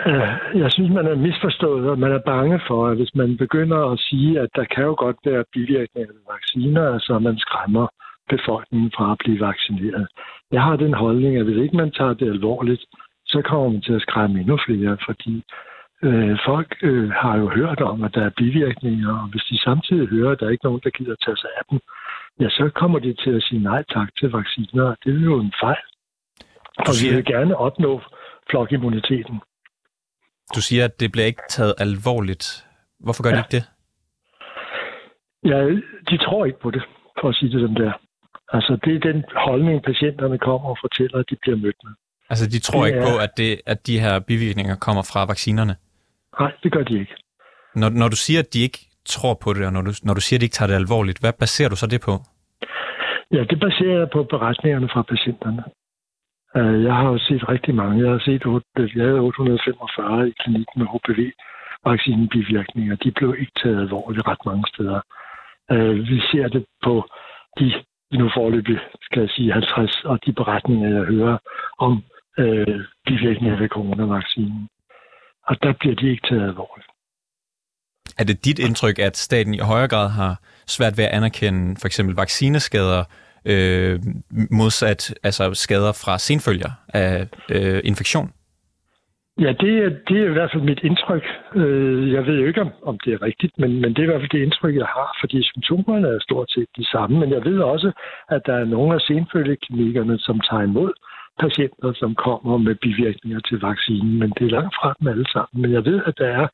jeg 0.63 0.71
synes, 0.71 0.91
man 0.91 1.07
er 1.07 1.15
misforstået, 1.15 1.89
og 1.89 1.99
man 1.99 2.11
er 2.11 2.19
bange 2.25 2.59
for, 2.67 2.87
at 2.87 2.97
hvis 2.97 3.15
man 3.15 3.37
begynder 3.37 3.91
at 3.91 3.99
sige, 3.99 4.39
at 4.39 4.49
der 4.55 4.65
kan 4.65 4.83
jo 4.83 4.95
godt 4.97 5.17
være 5.25 5.43
bivirkninger 5.53 6.13
af 6.13 6.33
vacciner, 6.33 6.93
altså 6.93 7.19
man 7.19 7.37
skræmmer 7.37 7.87
befolkningen 8.29 8.91
fra 8.97 9.11
at 9.11 9.17
blive 9.17 9.39
vaccineret. 9.39 10.07
Jeg 10.51 10.61
har 10.61 10.75
den 10.75 10.93
holdning, 10.93 11.37
at 11.37 11.45
hvis 11.45 11.63
ikke 11.63 11.77
man 11.77 11.91
tager 11.91 12.13
det 12.13 12.29
alvorligt, 12.29 12.85
så 13.25 13.41
kommer 13.41 13.69
man 13.69 13.81
til 13.81 13.93
at 13.93 14.01
skræmme 14.01 14.39
endnu 14.39 14.57
flere, 14.65 14.97
fordi 15.05 15.43
øh, 16.03 16.37
folk 16.45 16.77
øh, 16.81 17.09
har 17.09 17.37
jo 17.37 17.47
hørt 17.49 17.81
om, 17.81 18.03
at 18.03 18.15
der 18.15 18.25
er 18.25 18.37
bivirkninger, 18.37 19.13
og 19.21 19.27
hvis 19.31 19.43
de 19.49 19.57
samtidig 19.57 20.07
hører, 20.07 20.31
at 20.31 20.39
der 20.39 20.45
er 20.45 20.55
ikke 20.55 20.65
nogen, 20.65 20.81
der 20.83 20.89
gider 20.89 21.15
tage 21.25 21.37
sig 21.37 21.49
af 21.57 21.63
dem, 21.71 21.79
ja, 22.39 22.49
så 22.49 22.69
kommer 22.75 22.99
de 22.99 23.13
til 23.13 23.31
at 23.37 23.43
sige 23.43 23.63
nej 23.63 23.83
tak 23.93 24.09
til 24.19 24.31
vacciner. 24.31 24.95
Det 25.03 25.15
er 25.15 25.25
jo 25.31 25.39
en 25.39 25.53
fejl. 25.59 25.85
Og 26.77 26.93
vi 27.01 27.15
vil 27.15 27.25
gerne 27.25 27.57
opnå 27.57 28.01
flokimmuniteten. 28.49 29.39
Du 30.55 30.61
siger, 30.61 30.85
at 30.85 30.99
det 30.99 31.11
bliver 31.11 31.25
ikke 31.25 31.41
taget 31.49 31.73
alvorligt. 31.77 32.65
Hvorfor 32.99 33.23
gør 33.23 33.29
ja. 33.29 33.35
de 33.35 33.39
ikke 33.39 33.55
det? 33.57 33.63
Ja, 35.51 35.59
de 36.09 36.17
tror 36.25 36.45
ikke 36.45 36.59
på 36.59 36.71
det, 36.71 36.83
for 37.21 37.29
at 37.29 37.35
sige 37.35 37.51
det 37.51 37.61
som 37.61 37.75
det 37.75 37.85
er. 37.85 37.93
Altså, 38.53 38.77
det 38.85 38.95
er 38.95 38.99
den 38.99 39.23
holdning, 39.35 39.83
patienterne 39.83 40.37
kommer 40.37 40.69
og 40.69 40.77
fortæller, 40.81 41.17
at 41.19 41.25
de 41.29 41.35
bliver 41.41 41.57
mødt 41.57 41.75
med. 41.83 41.93
Altså, 42.29 42.45
de 42.49 42.59
tror 42.59 42.81
det 42.81 42.87
ikke 42.87 42.99
er... 42.99 43.11
på, 43.11 43.17
at, 43.25 43.29
det, 43.37 43.61
at 43.65 43.87
de 43.87 43.99
her 43.99 44.19
bivirkninger 44.19 44.75
kommer 44.75 45.03
fra 45.11 45.25
vaccinerne? 45.25 45.75
Nej, 46.39 46.51
det 46.63 46.71
gør 46.71 46.83
de 46.83 46.99
ikke. 46.99 47.15
Når, 47.75 47.89
når 47.89 48.07
du 48.07 48.15
siger, 48.15 48.39
at 48.39 48.53
de 48.53 48.59
ikke 48.61 48.79
tror 49.05 49.33
på 49.43 49.53
det, 49.53 49.65
og 49.65 49.73
når 49.73 49.81
du, 49.81 49.91
når 50.03 50.13
du 50.13 50.21
siger, 50.21 50.37
at 50.37 50.41
de 50.41 50.45
ikke 50.45 50.53
tager 50.53 50.67
det 50.71 50.75
alvorligt, 50.75 51.19
hvad 51.19 51.33
baserer 51.33 51.69
du 51.69 51.75
så 51.75 51.87
det 51.87 52.01
på? 52.01 52.13
Ja, 53.31 53.41
det 53.49 53.59
baserer 53.59 53.97
jeg 53.99 54.09
på 54.13 54.23
beretningerne 54.23 54.89
fra 54.93 55.01
patienterne. 55.01 55.63
Øh, 56.55 56.83
jeg 56.83 56.95
har 56.95 57.09
jo 57.09 57.17
set 57.17 57.49
rigtig 57.49 57.75
mange. 57.75 58.03
Jeg 58.03 58.11
har 58.11 58.19
set, 58.19 58.45
øh, 58.79 58.97
jeg 58.97 59.05
havde 59.05 59.19
845 59.19 60.29
i 60.29 60.33
klinikken 60.39 60.81
med 60.81 60.87
HPV-vaccinebivirkninger. 60.93 62.95
De 62.95 63.11
blev 63.11 63.35
ikke 63.39 63.51
taget 63.63 63.79
alvorligt 63.79 64.27
ret 64.27 64.45
mange 64.45 64.65
steder. 64.73 65.01
Øh, 65.71 66.09
vi 66.09 66.21
ser 66.31 66.47
det 66.47 66.65
på 66.83 67.09
de 67.59 67.73
nu 68.11 68.29
forløbig, 68.33 68.79
skal 69.01 69.19
jeg 69.19 69.29
sige, 69.29 69.53
50, 69.53 70.05
og 70.05 70.19
de 70.25 70.33
beretninger, 70.33 70.89
jeg 70.89 71.03
hører 71.03 71.37
om 71.79 72.03
øh, 72.37 72.79
bivirkninger 73.05 73.59
ved 73.59 73.69
coronavaccinen. 73.69 74.67
Og 75.47 75.63
der 75.63 75.73
bliver 75.79 75.95
de 75.95 76.09
ikke 76.09 76.27
taget 76.29 76.43
alvorligt. 76.43 76.87
Er 78.19 78.23
det 78.23 78.45
dit 78.45 78.59
indtryk, 78.59 78.99
at 78.99 79.17
staten 79.17 79.53
i 79.53 79.59
højere 79.59 79.87
grad 79.87 80.09
har 80.09 80.39
svært 80.67 80.97
ved 80.97 81.05
at 81.05 81.11
anerkende 81.11 81.75
for 81.81 81.87
eksempel 81.87 82.15
vaccineskader, 82.15 83.03
øh, 83.51 83.99
modsat 84.51 85.13
altså 85.23 85.53
skader 85.53 85.93
fra 86.03 86.17
senfølger 86.17 86.71
af 86.93 87.27
øh, 87.49 87.81
infektion? 87.83 88.31
Ja, 89.39 89.51
det 89.63 89.73
er, 89.85 89.89
det 90.07 90.17
er 90.21 90.29
i 90.29 90.35
hvert 90.37 90.51
fald 90.51 90.63
mit 90.63 90.79
indtryk. 90.83 91.25
Øh, 91.55 92.13
jeg 92.13 92.25
ved 92.25 92.39
jo 92.39 92.45
ikke, 92.47 92.61
om, 92.61 92.71
om 92.83 92.99
det 93.05 93.13
er 93.13 93.21
rigtigt, 93.21 93.53
men, 93.59 93.81
men 93.81 93.89
det 93.93 93.99
er 93.99 94.03
i 94.03 94.11
hvert 94.11 94.21
fald 94.21 94.29
det 94.29 94.45
indtryk, 94.45 94.75
jeg 94.75 94.85
har, 94.85 95.17
fordi 95.21 95.43
symptomerne 95.43 96.07
er 96.07 96.19
stort 96.21 96.51
set 96.51 96.69
de 96.77 96.85
samme. 96.85 97.19
Men 97.19 97.31
jeg 97.31 97.45
ved 97.45 97.59
også, 97.59 97.91
at 98.29 98.41
der 98.45 98.53
er 98.53 98.65
nogle 98.65 98.93
af 98.95 99.01
senfølgeklinikkerne, 99.01 100.19
som 100.19 100.39
tager 100.39 100.63
imod 100.63 100.91
patienter, 101.39 101.93
som 101.93 102.15
kommer 102.15 102.57
med 102.57 102.75
bivirkninger 102.75 103.39
til 103.39 103.59
vaccinen, 103.59 104.19
men 104.19 104.29
det 104.37 104.45
er 104.45 104.55
langt 104.57 104.75
fra 104.79 104.95
dem 104.99 105.07
alle 105.07 105.27
sammen. 105.33 105.61
Men 105.61 105.71
jeg 105.73 105.85
ved, 105.85 106.01
at 106.05 106.17
der 106.17 106.27
er 106.41 106.47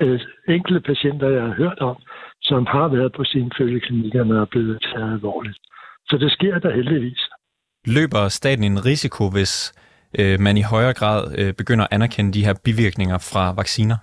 øh, 0.00 0.20
enkelte 0.48 0.80
patienter, 0.80 1.28
jeg 1.28 1.42
har 1.42 1.54
hørt 1.62 1.78
om, 1.78 1.96
som 2.42 2.66
har 2.66 2.88
været 2.88 3.12
på 3.12 3.24
senfølgeklinikkerne 3.24 4.40
og 4.40 4.48
blevet 4.48 4.78
taget 4.82 5.12
alvorligt. 5.12 5.58
Så 6.08 6.16
det 6.18 6.32
sker 6.32 6.58
der 6.58 6.72
heldigvis. 6.74 7.20
Løber 7.86 8.28
staten 8.28 8.64
en 8.64 8.84
risiko, 8.84 9.30
hvis 9.30 9.52
øh, 10.20 10.40
man 10.40 10.56
i 10.56 10.62
højere 10.72 10.94
grad 11.00 11.20
øh, 11.38 11.52
begynder 11.60 11.84
at 11.84 11.92
anerkende 11.92 12.32
de 12.32 12.44
her 12.46 12.54
bivirkninger 12.64 13.18
fra 13.32 13.44
vacciner? 13.60 13.96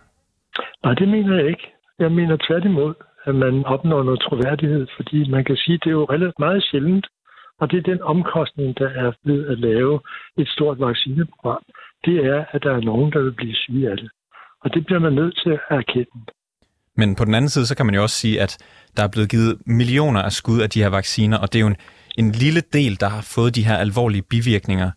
Nej, 0.83 0.93
det 0.93 1.07
mener 1.07 1.35
jeg 1.35 1.47
ikke. 1.47 1.67
Jeg 1.99 2.11
mener 2.11 2.37
tværtimod, 2.47 2.93
at 3.23 3.35
man 3.35 3.65
opnår 3.65 4.03
noget 4.03 4.21
troværdighed, 4.21 4.87
fordi 4.95 5.29
man 5.29 5.43
kan 5.43 5.57
sige, 5.57 5.75
at 5.75 5.81
det 5.83 5.89
er 5.89 5.99
jo 6.01 6.05
relativt 6.05 6.39
meget 6.39 6.63
sjældent, 6.63 7.07
og 7.59 7.71
det 7.71 7.77
er 7.77 7.91
den 7.91 8.01
omkostning, 8.01 8.77
der 8.77 8.89
er 8.89 9.11
ved 9.23 9.47
at 9.47 9.59
lave 9.59 9.99
et 10.37 10.47
stort 10.47 10.79
vaccineprogram. 10.79 11.63
Det 12.05 12.25
er, 12.25 12.45
at 12.51 12.63
der 12.63 12.73
er 12.75 12.81
nogen, 12.81 13.11
der 13.11 13.21
vil 13.21 13.31
blive 13.31 13.55
syge 13.55 13.91
af 13.91 13.97
det. 13.97 14.09
Og 14.63 14.73
det 14.73 14.85
bliver 14.85 14.99
man 14.99 15.13
nødt 15.13 15.39
til 15.43 15.51
at 15.51 15.59
erkende. 15.69 16.25
Men 16.97 17.15
på 17.15 17.25
den 17.25 17.35
anden 17.35 17.49
side, 17.49 17.65
så 17.65 17.75
kan 17.77 17.85
man 17.85 17.95
jo 17.95 18.01
også 18.01 18.15
sige, 18.15 18.41
at 18.41 18.57
der 18.97 19.03
er 19.03 19.11
blevet 19.13 19.29
givet 19.29 19.57
millioner 19.65 20.21
af 20.21 20.31
skud 20.31 20.61
af 20.61 20.69
de 20.69 20.81
her 20.83 20.89
vacciner, 20.89 21.37
og 21.37 21.53
det 21.53 21.59
er 21.59 21.63
jo 21.65 21.67
en, 21.67 21.79
en 22.17 22.31
lille 22.31 22.61
del, 22.61 22.99
der 22.99 23.09
har 23.09 23.23
fået 23.35 23.55
de 23.55 23.65
her 23.65 23.77
alvorlige 23.77 24.25
bivirkninger. 24.29 24.91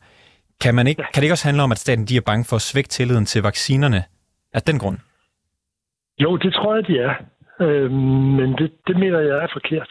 Kan, 0.63 0.75
man 0.75 0.87
ikke, 0.87 1.03
kan 1.03 1.21
det 1.21 1.23
ikke 1.23 1.39
også 1.39 1.49
handle 1.49 1.63
om, 1.63 1.73
at 1.73 1.79
staten 1.79 2.05
de 2.07 2.17
er 2.17 2.29
bange 2.31 2.45
for 2.49 2.57
at 2.57 2.63
svække 2.71 2.89
tilliden 2.89 3.25
til 3.25 3.43
vaccinerne 3.43 4.05
af 4.53 4.63
den 4.63 4.79
grund? 4.79 4.99
Jo, 6.19 6.37
det 6.37 6.53
tror 6.55 6.75
jeg, 6.75 6.87
de 6.87 6.99
er. 6.99 7.15
Øhm, 7.61 7.95
men 8.39 8.49
det, 8.59 8.73
det 8.87 8.97
mener 8.97 9.21
jeg 9.21 9.37
er 9.45 9.49
forkert. 9.53 9.91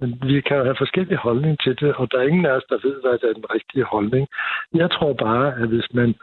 Men 0.00 0.10
vi 0.22 0.40
kan 0.40 0.56
have 0.56 0.74
forskellige 0.78 1.18
holdninger 1.18 1.56
til 1.64 1.74
det, 1.80 1.94
og 1.94 2.08
der 2.10 2.18
er 2.18 2.28
ingen 2.28 2.46
af 2.46 2.50
os, 2.50 2.66
der 2.68 2.78
ved, 2.86 2.96
hvad 3.02 3.18
der 3.18 3.28
er 3.28 3.32
den 3.40 3.50
rigtige 3.54 3.84
holdning. 3.84 4.26
Jeg 4.74 4.90
tror 4.90 5.12
bare, 5.12 5.46
at 5.62 5.68
hvis 5.68 5.88
man 5.94 6.14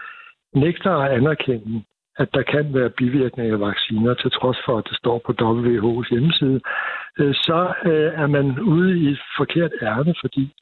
nægter 0.53 0.91
at 0.91 1.11
anerkende, 1.17 1.83
at 2.17 2.33
der 2.33 2.43
kan 2.43 2.73
være 2.73 2.89
bivirkninger 2.89 3.53
af 3.53 3.59
vacciner, 3.59 4.13
til 4.13 4.31
trods 4.31 4.57
for, 4.65 4.77
at 4.77 4.87
det 4.89 4.97
står 4.97 5.17
på 5.25 5.31
WHO's 5.41 6.09
hjemmeside, 6.09 6.61
øh, 7.19 7.33
så 7.33 7.73
øh, 7.85 8.11
er 8.21 8.27
man 8.27 8.59
ude 8.59 8.99
i 8.99 9.07
et 9.07 9.21
forkert 9.37 9.71
ærne, 9.81 10.15
fordi 10.21 10.53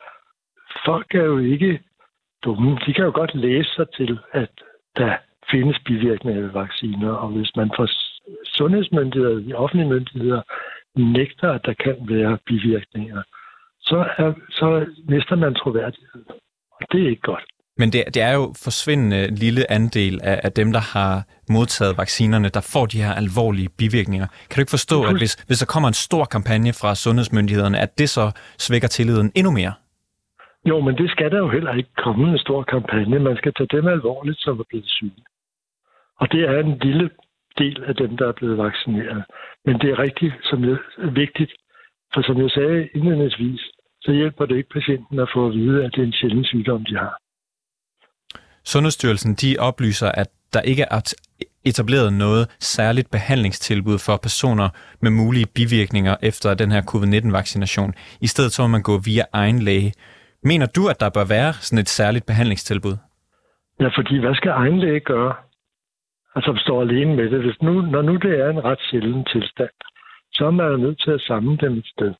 folk 0.85 1.15
er 1.15 1.23
jo 1.23 1.37
ikke 1.37 1.79
dumme. 2.43 2.77
De 2.85 2.93
kan 2.93 3.05
jo 3.05 3.11
godt 3.15 3.35
læse 3.35 3.69
sig 3.75 3.87
til, 3.97 4.19
at 4.31 4.51
der 4.97 5.17
findes 5.51 5.79
bivirkninger 5.85 6.47
af 6.47 6.53
vacciner, 6.53 7.11
og 7.11 7.29
hvis 7.29 7.55
man 7.55 7.71
får 7.75 7.87
sundhedsmyndigheder, 8.45 9.39
de 9.39 9.53
offentlige 9.53 9.89
myndigheder, 9.89 10.41
nægter, 10.95 11.51
at 11.51 11.65
der 11.65 11.73
kan 11.73 11.95
være 12.09 12.37
bivirkninger, 12.45 13.21
så, 13.79 13.97
er, 14.17 14.33
så 14.49 14.85
mister 15.09 15.35
man 15.35 15.55
troværdighed. 15.55 16.23
Og 16.71 16.87
det 16.91 17.03
er 17.03 17.09
ikke 17.09 17.21
godt. 17.21 17.43
Men 17.77 17.87
det, 17.93 18.03
det 18.13 18.21
er 18.21 18.33
jo 18.33 18.53
forsvindende 18.63 19.35
lille 19.35 19.71
andel 19.71 20.19
af, 20.23 20.39
af 20.43 20.51
dem, 20.51 20.71
der 20.71 20.83
har 20.97 21.23
modtaget 21.49 21.97
vaccinerne, 21.97 22.49
der 22.49 22.69
får 22.73 22.85
de 22.85 23.01
her 23.03 23.13
alvorlige 23.13 23.69
bivirkninger. 23.77 24.27
Kan 24.49 24.55
du 24.55 24.61
ikke 24.61 24.77
forstå, 24.79 25.03
at 25.03 25.17
hvis, 25.17 25.33
hvis 25.47 25.59
der 25.59 25.65
kommer 25.65 25.87
en 25.87 25.93
stor 26.07 26.25
kampagne 26.25 26.73
fra 26.81 26.95
sundhedsmyndighederne, 26.95 27.79
at 27.79 27.97
det 27.97 28.09
så 28.09 28.31
svækker 28.57 28.87
tilliden 28.87 29.31
endnu 29.35 29.51
mere? 29.51 29.73
Jo, 30.65 30.79
men 30.79 30.97
det 30.97 31.09
skal 31.11 31.31
der 31.31 31.37
jo 31.37 31.49
heller 31.49 31.73
ikke 31.73 31.93
komme 32.03 32.31
en 32.31 32.37
stor 32.37 32.63
kampagne. 32.63 33.19
Man 33.19 33.37
skal 33.37 33.53
tage 33.53 33.67
dem 33.77 33.87
alvorligt, 33.87 34.39
som 34.39 34.59
er 34.59 34.63
blevet 34.69 34.85
syge. 34.87 35.23
Og 36.19 36.31
det 36.31 36.41
er 36.49 36.59
en 36.59 36.77
lille 36.77 37.09
del 37.57 37.83
af 37.83 37.95
dem, 37.95 38.17
der 38.17 38.27
er 38.27 38.31
blevet 38.31 38.57
vaccineret. 38.57 39.23
Men 39.65 39.79
det 39.81 39.89
er 39.89 39.99
rigtig 39.99 40.33
som 40.43 40.63
er 40.63 41.11
vigtigt, 41.11 41.51
for 42.13 42.21
som 42.21 42.41
jeg 42.41 42.51
sagde 42.51 42.89
indledningsvis, 42.95 43.61
så 44.01 44.11
hjælper 44.11 44.45
det 44.45 44.57
ikke 44.57 44.69
patienten 44.69 45.19
at 45.19 45.29
få 45.33 45.47
at 45.47 45.53
vide, 45.53 45.85
at 45.85 45.91
det 45.95 46.01
er 46.01 46.07
en 46.07 46.13
sjælden 46.13 46.45
sygdom, 46.45 46.85
de 46.85 46.95
har. 46.97 47.22
Sundhedsstyrelsen 48.65 49.33
de 49.33 49.55
oplyser, 49.59 50.11
at 50.11 50.27
der 50.53 50.61
ikke 50.61 50.85
er 50.91 51.13
etableret 51.65 52.13
noget 52.13 52.55
særligt 52.59 53.11
behandlingstilbud 53.11 53.97
for 53.99 54.17
personer 54.17 54.69
med 55.01 55.11
mulige 55.11 55.45
bivirkninger 55.55 56.15
efter 56.21 56.53
den 56.53 56.71
her 56.71 56.81
covid-19-vaccination. 56.81 57.93
I 58.21 58.27
stedet 58.27 58.51
så 58.51 58.61
må 58.61 58.67
man 58.67 58.81
gå 58.81 58.97
via 59.05 59.23
egen 59.33 59.59
læge. 59.59 59.93
Mener 60.43 60.65
du, 60.65 60.87
at 60.87 60.99
der 60.99 61.09
bør 61.09 61.25
være 61.25 61.53
sådan 61.53 61.79
et 61.79 61.89
særligt 61.89 62.25
behandlingstilbud? 62.25 62.95
Ja, 63.79 63.87
fordi 63.87 64.19
hvad 64.19 64.35
skal 64.35 64.51
egen 64.51 64.79
læge 64.79 64.99
gøre? 64.99 65.33
Altså 66.35 66.59
står 66.65 66.81
alene 66.81 67.15
med 67.15 67.29
det. 67.31 67.39
Hvis 67.45 67.61
nu, 67.61 67.81
når 67.81 68.01
nu 68.01 68.15
det 68.15 68.33
er 68.43 68.49
en 68.49 68.63
ret 68.63 68.79
sjælden 68.91 69.25
tilstand, 69.25 69.75
så 70.33 70.45
er 70.45 70.51
man 70.51 70.79
nødt 70.79 71.01
til 71.03 71.11
at 71.11 71.21
samle 71.21 71.57
dem 71.57 71.73
et 71.77 71.87
sted. 71.95 72.13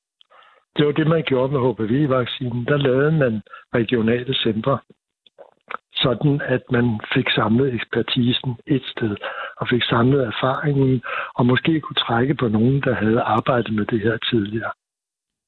Det 0.75 0.85
var 0.85 0.91
det, 0.91 1.07
man 1.07 1.23
gjorde 1.23 1.53
med 1.53 1.61
HPV-vaccinen. 1.65 2.65
Der 2.65 2.77
lavede 2.77 3.11
man 3.11 3.41
regionale 3.73 4.35
centre, 4.35 4.79
sådan 6.05 6.41
at 6.55 6.63
man 6.71 6.85
fik 7.15 7.27
samlet 7.39 7.73
ekspertisen 7.73 8.51
et 8.67 8.85
sted, 8.93 9.15
og 9.59 9.67
fik 9.73 9.83
samlet 9.83 10.21
erfaringen, 10.31 11.01
og 11.37 11.45
måske 11.45 11.81
kunne 11.81 12.01
trække 12.07 12.35
på 12.35 12.47
nogen, 12.47 12.81
der 12.81 12.95
havde 12.95 13.21
arbejdet 13.21 13.73
med 13.73 13.85
det 13.85 14.01
her 14.01 14.17
tidligere. 14.31 14.71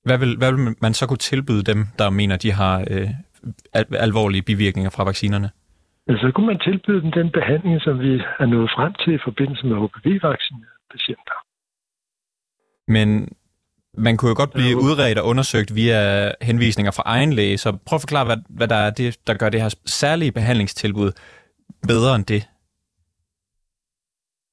Hvad 0.08 0.18
vil, 0.18 0.38
hvad 0.38 0.52
vil 0.54 0.76
man 0.82 0.94
så 0.94 1.08
kunne 1.08 1.26
tilbyde 1.32 1.64
dem, 1.72 1.80
der 2.00 2.10
mener, 2.10 2.38
de 2.38 2.52
har 2.52 2.76
øh, 2.94 3.10
alvorlige 4.08 4.44
bivirkninger 4.50 4.92
fra 4.96 5.04
vaccinerne? 5.04 5.50
Ja, 6.08 6.14
så 6.24 6.32
kunne 6.36 6.48
man 6.48 6.60
tilbyde 6.60 7.02
dem 7.02 7.12
den 7.12 7.30
behandling, 7.32 7.82
som 7.82 8.00
vi 8.00 8.14
er 8.40 8.46
nået 8.46 8.70
frem 8.76 8.94
til 8.94 9.14
i 9.14 9.26
forbindelse 9.28 9.66
med 9.68 9.76
HPV-vaccinerede 9.82 10.82
patienter. 10.94 11.38
Men 12.88 13.08
man 13.98 14.18
kunne 14.18 14.30
jo 14.30 14.36
godt 14.38 14.54
blive 14.54 14.78
udredt 14.78 15.18
og 15.18 15.26
undersøgt 15.26 15.76
via 15.76 16.32
henvisninger 16.42 16.92
fra 16.92 17.04
egen 17.06 17.34
læge, 17.34 17.58
så 17.58 17.78
prøv 17.86 17.98
at 17.98 18.02
forklare, 18.02 18.26
hvad, 18.26 18.38
hvad 18.50 18.68
der 18.68 18.76
er 18.76 18.90
det, 18.90 19.18
der 19.28 19.34
gør 19.34 19.50
det 19.50 19.62
her 19.62 19.76
særlige 19.86 20.32
behandlingstilbud 20.32 21.12
bedre 21.88 22.16
end 22.16 22.26
det. 22.26 22.48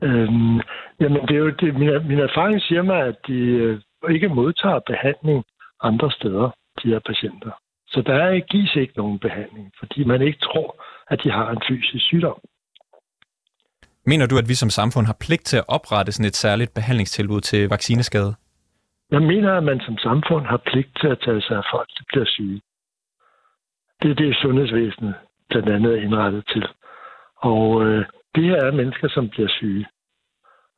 Øhm, 0.03 0.61
jamen, 1.01 1.21
det 1.29 1.35
er 1.35 1.43
jo 1.47 1.51
det, 1.51 1.75
min, 1.75 1.91
min 2.09 2.19
erfaring 2.19 2.63
siger 2.63 2.83
mig, 2.83 3.01
at 3.01 3.17
de 3.27 3.39
øh, 3.63 3.81
ikke 4.11 4.29
modtager 4.29 4.81
behandling 4.87 5.45
andre 5.83 6.11
steder, 6.11 6.51
de 6.83 6.89
her 6.89 7.01
patienter. 7.07 7.51
Så 7.87 8.03
der 8.07 8.15
er, 8.15 8.41
gives 8.41 8.77
ikke 8.77 8.93
nogen 8.97 9.19
behandling, 9.19 9.73
fordi 9.79 10.05
man 10.05 10.23
ikke 10.23 10.39
tror, 10.39 10.85
at 11.11 11.19
de 11.25 11.31
har 11.31 11.51
en 11.51 11.63
fysisk 11.69 12.05
sygdom. 12.05 12.39
Mener 14.07 14.27
du, 14.27 14.39
at 14.39 14.49
vi 14.49 14.55
som 14.55 14.71
samfund 14.71 15.07
har 15.07 15.17
pligt 15.21 15.45
til 15.45 15.57
at 15.57 15.65
oprette 15.69 16.13
sådan 16.13 16.27
et 16.27 16.37
særligt 16.37 16.75
behandlingstilbud 16.75 17.41
til 17.41 17.69
vaccineskade? 17.69 18.35
Jeg 19.15 19.23
mener, 19.23 19.53
at 19.53 19.65
man 19.65 19.81
som 19.81 19.99
samfund 19.99 20.45
har 20.47 20.61
pligt 20.71 20.93
til 21.01 21.09
at 21.09 21.21
tage 21.25 21.43
sig 21.43 21.57
af 21.57 21.67
folk, 21.75 21.89
der 21.99 22.05
bliver 22.09 22.27
syge. 22.27 22.61
Det 24.03 24.11
er 24.11 24.15
det, 24.15 24.37
sundhedsvæsenet 24.37 25.15
blandt 25.51 25.69
andet 25.69 25.93
er 25.93 26.03
indrettet 26.03 26.45
til. 26.53 26.65
Og 27.37 27.85
øh, 27.85 28.05
det 28.35 28.45
her 28.45 28.61
er 28.69 28.73
mennesker, 28.81 29.09
som 29.09 29.29
bliver 29.29 29.49
syge. 29.49 29.87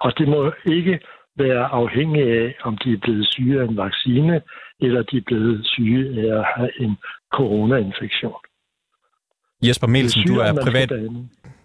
Og 0.00 0.18
det 0.18 0.28
må 0.28 0.52
ikke 0.66 1.00
være 1.36 1.64
afhængigt 1.64 2.28
af, 2.28 2.54
om 2.62 2.78
de 2.78 2.92
er 2.92 2.98
blevet 3.02 3.26
syge 3.32 3.60
af 3.60 3.64
en 3.64 3.76
vaccine, 3.76 4.42
eller 4.80 5.02
de 5.02 5.16
er 5.16 5.26
blevet 5.26 5.66
syge 5.66 6.00
af 6.22 6.38
at 6.38 6.44
have 6.56 6.70
en 6.80 6.96
coronainfektion. 7.32 8.40
Jesper 9.66 9.86
Mielsen, 9.86 10.22
du 10.26 10.34
er 10.34 10.52
privat... 10.64 10.92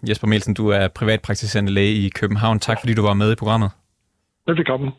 Jesper 0.09 0.27
Mielsen, 0.27 0.53
du 0.53 0.67
er 0.67 0.87
privatpraktiserende 0.87 1.71
læge 1.71 2.05
i 2.05 2.09
København. 2.09 2.59
Tak 2.59 2.77
fordi 2.81 2.93
du 2.93 3.01
var 3.01 3.13
med 3.13 3.31
i 3.31 3.35
programmet. 3.35 3.71
Velkommen. 4.47 4.91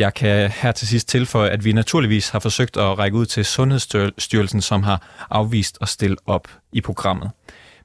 Jeg 0.00 0.14
kan 0.14 0.50
her 0.50 0.72
til 0.72 0.88
sidst 0.88 1.08
tilføje, 1.08 1.50
at 1.50 1.64
vi 1.64 1.72
naturligvis 1.72 2.28
har 2.28 2.38
forsøgt 2.38 2.76
at 2.76 2.98
række 2.98 3.16
ud 3.16 3.26
til 3.26 3.44
Sundhedsstyrelsen, 3.44 4.60
som 4.62 4.82
har 4.82 5.26
afvist 5.30 5.78
at 5.80 5.88
stille 5.88 6.16
op 6.26 6.48
i 6.72 6.80
programmet. 6.80 7.30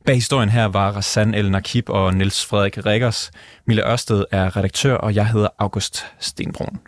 Bag 0.05 0.15
historien 0.15 0.49
her 0.49 0.65
var 0.65 0.91
Rassan 0.91 1.33
El 1.33 1.51
Nakib 1.51 1.89
og 1.89 2.13
Niels 2.13 2.45
Frederik 2.45 2.85
Rikkers. 2.85 3.31
Mille 3.67 3.91
Ørsted 3.91 4.25
er 4.31 4.57
redaktør, 4.57 4.95
og 4.95 5.15
jeg 5.15 5.27
hedder 5.27 5.47
August 5.59 6.05
Stenbrun. 6.19 6.79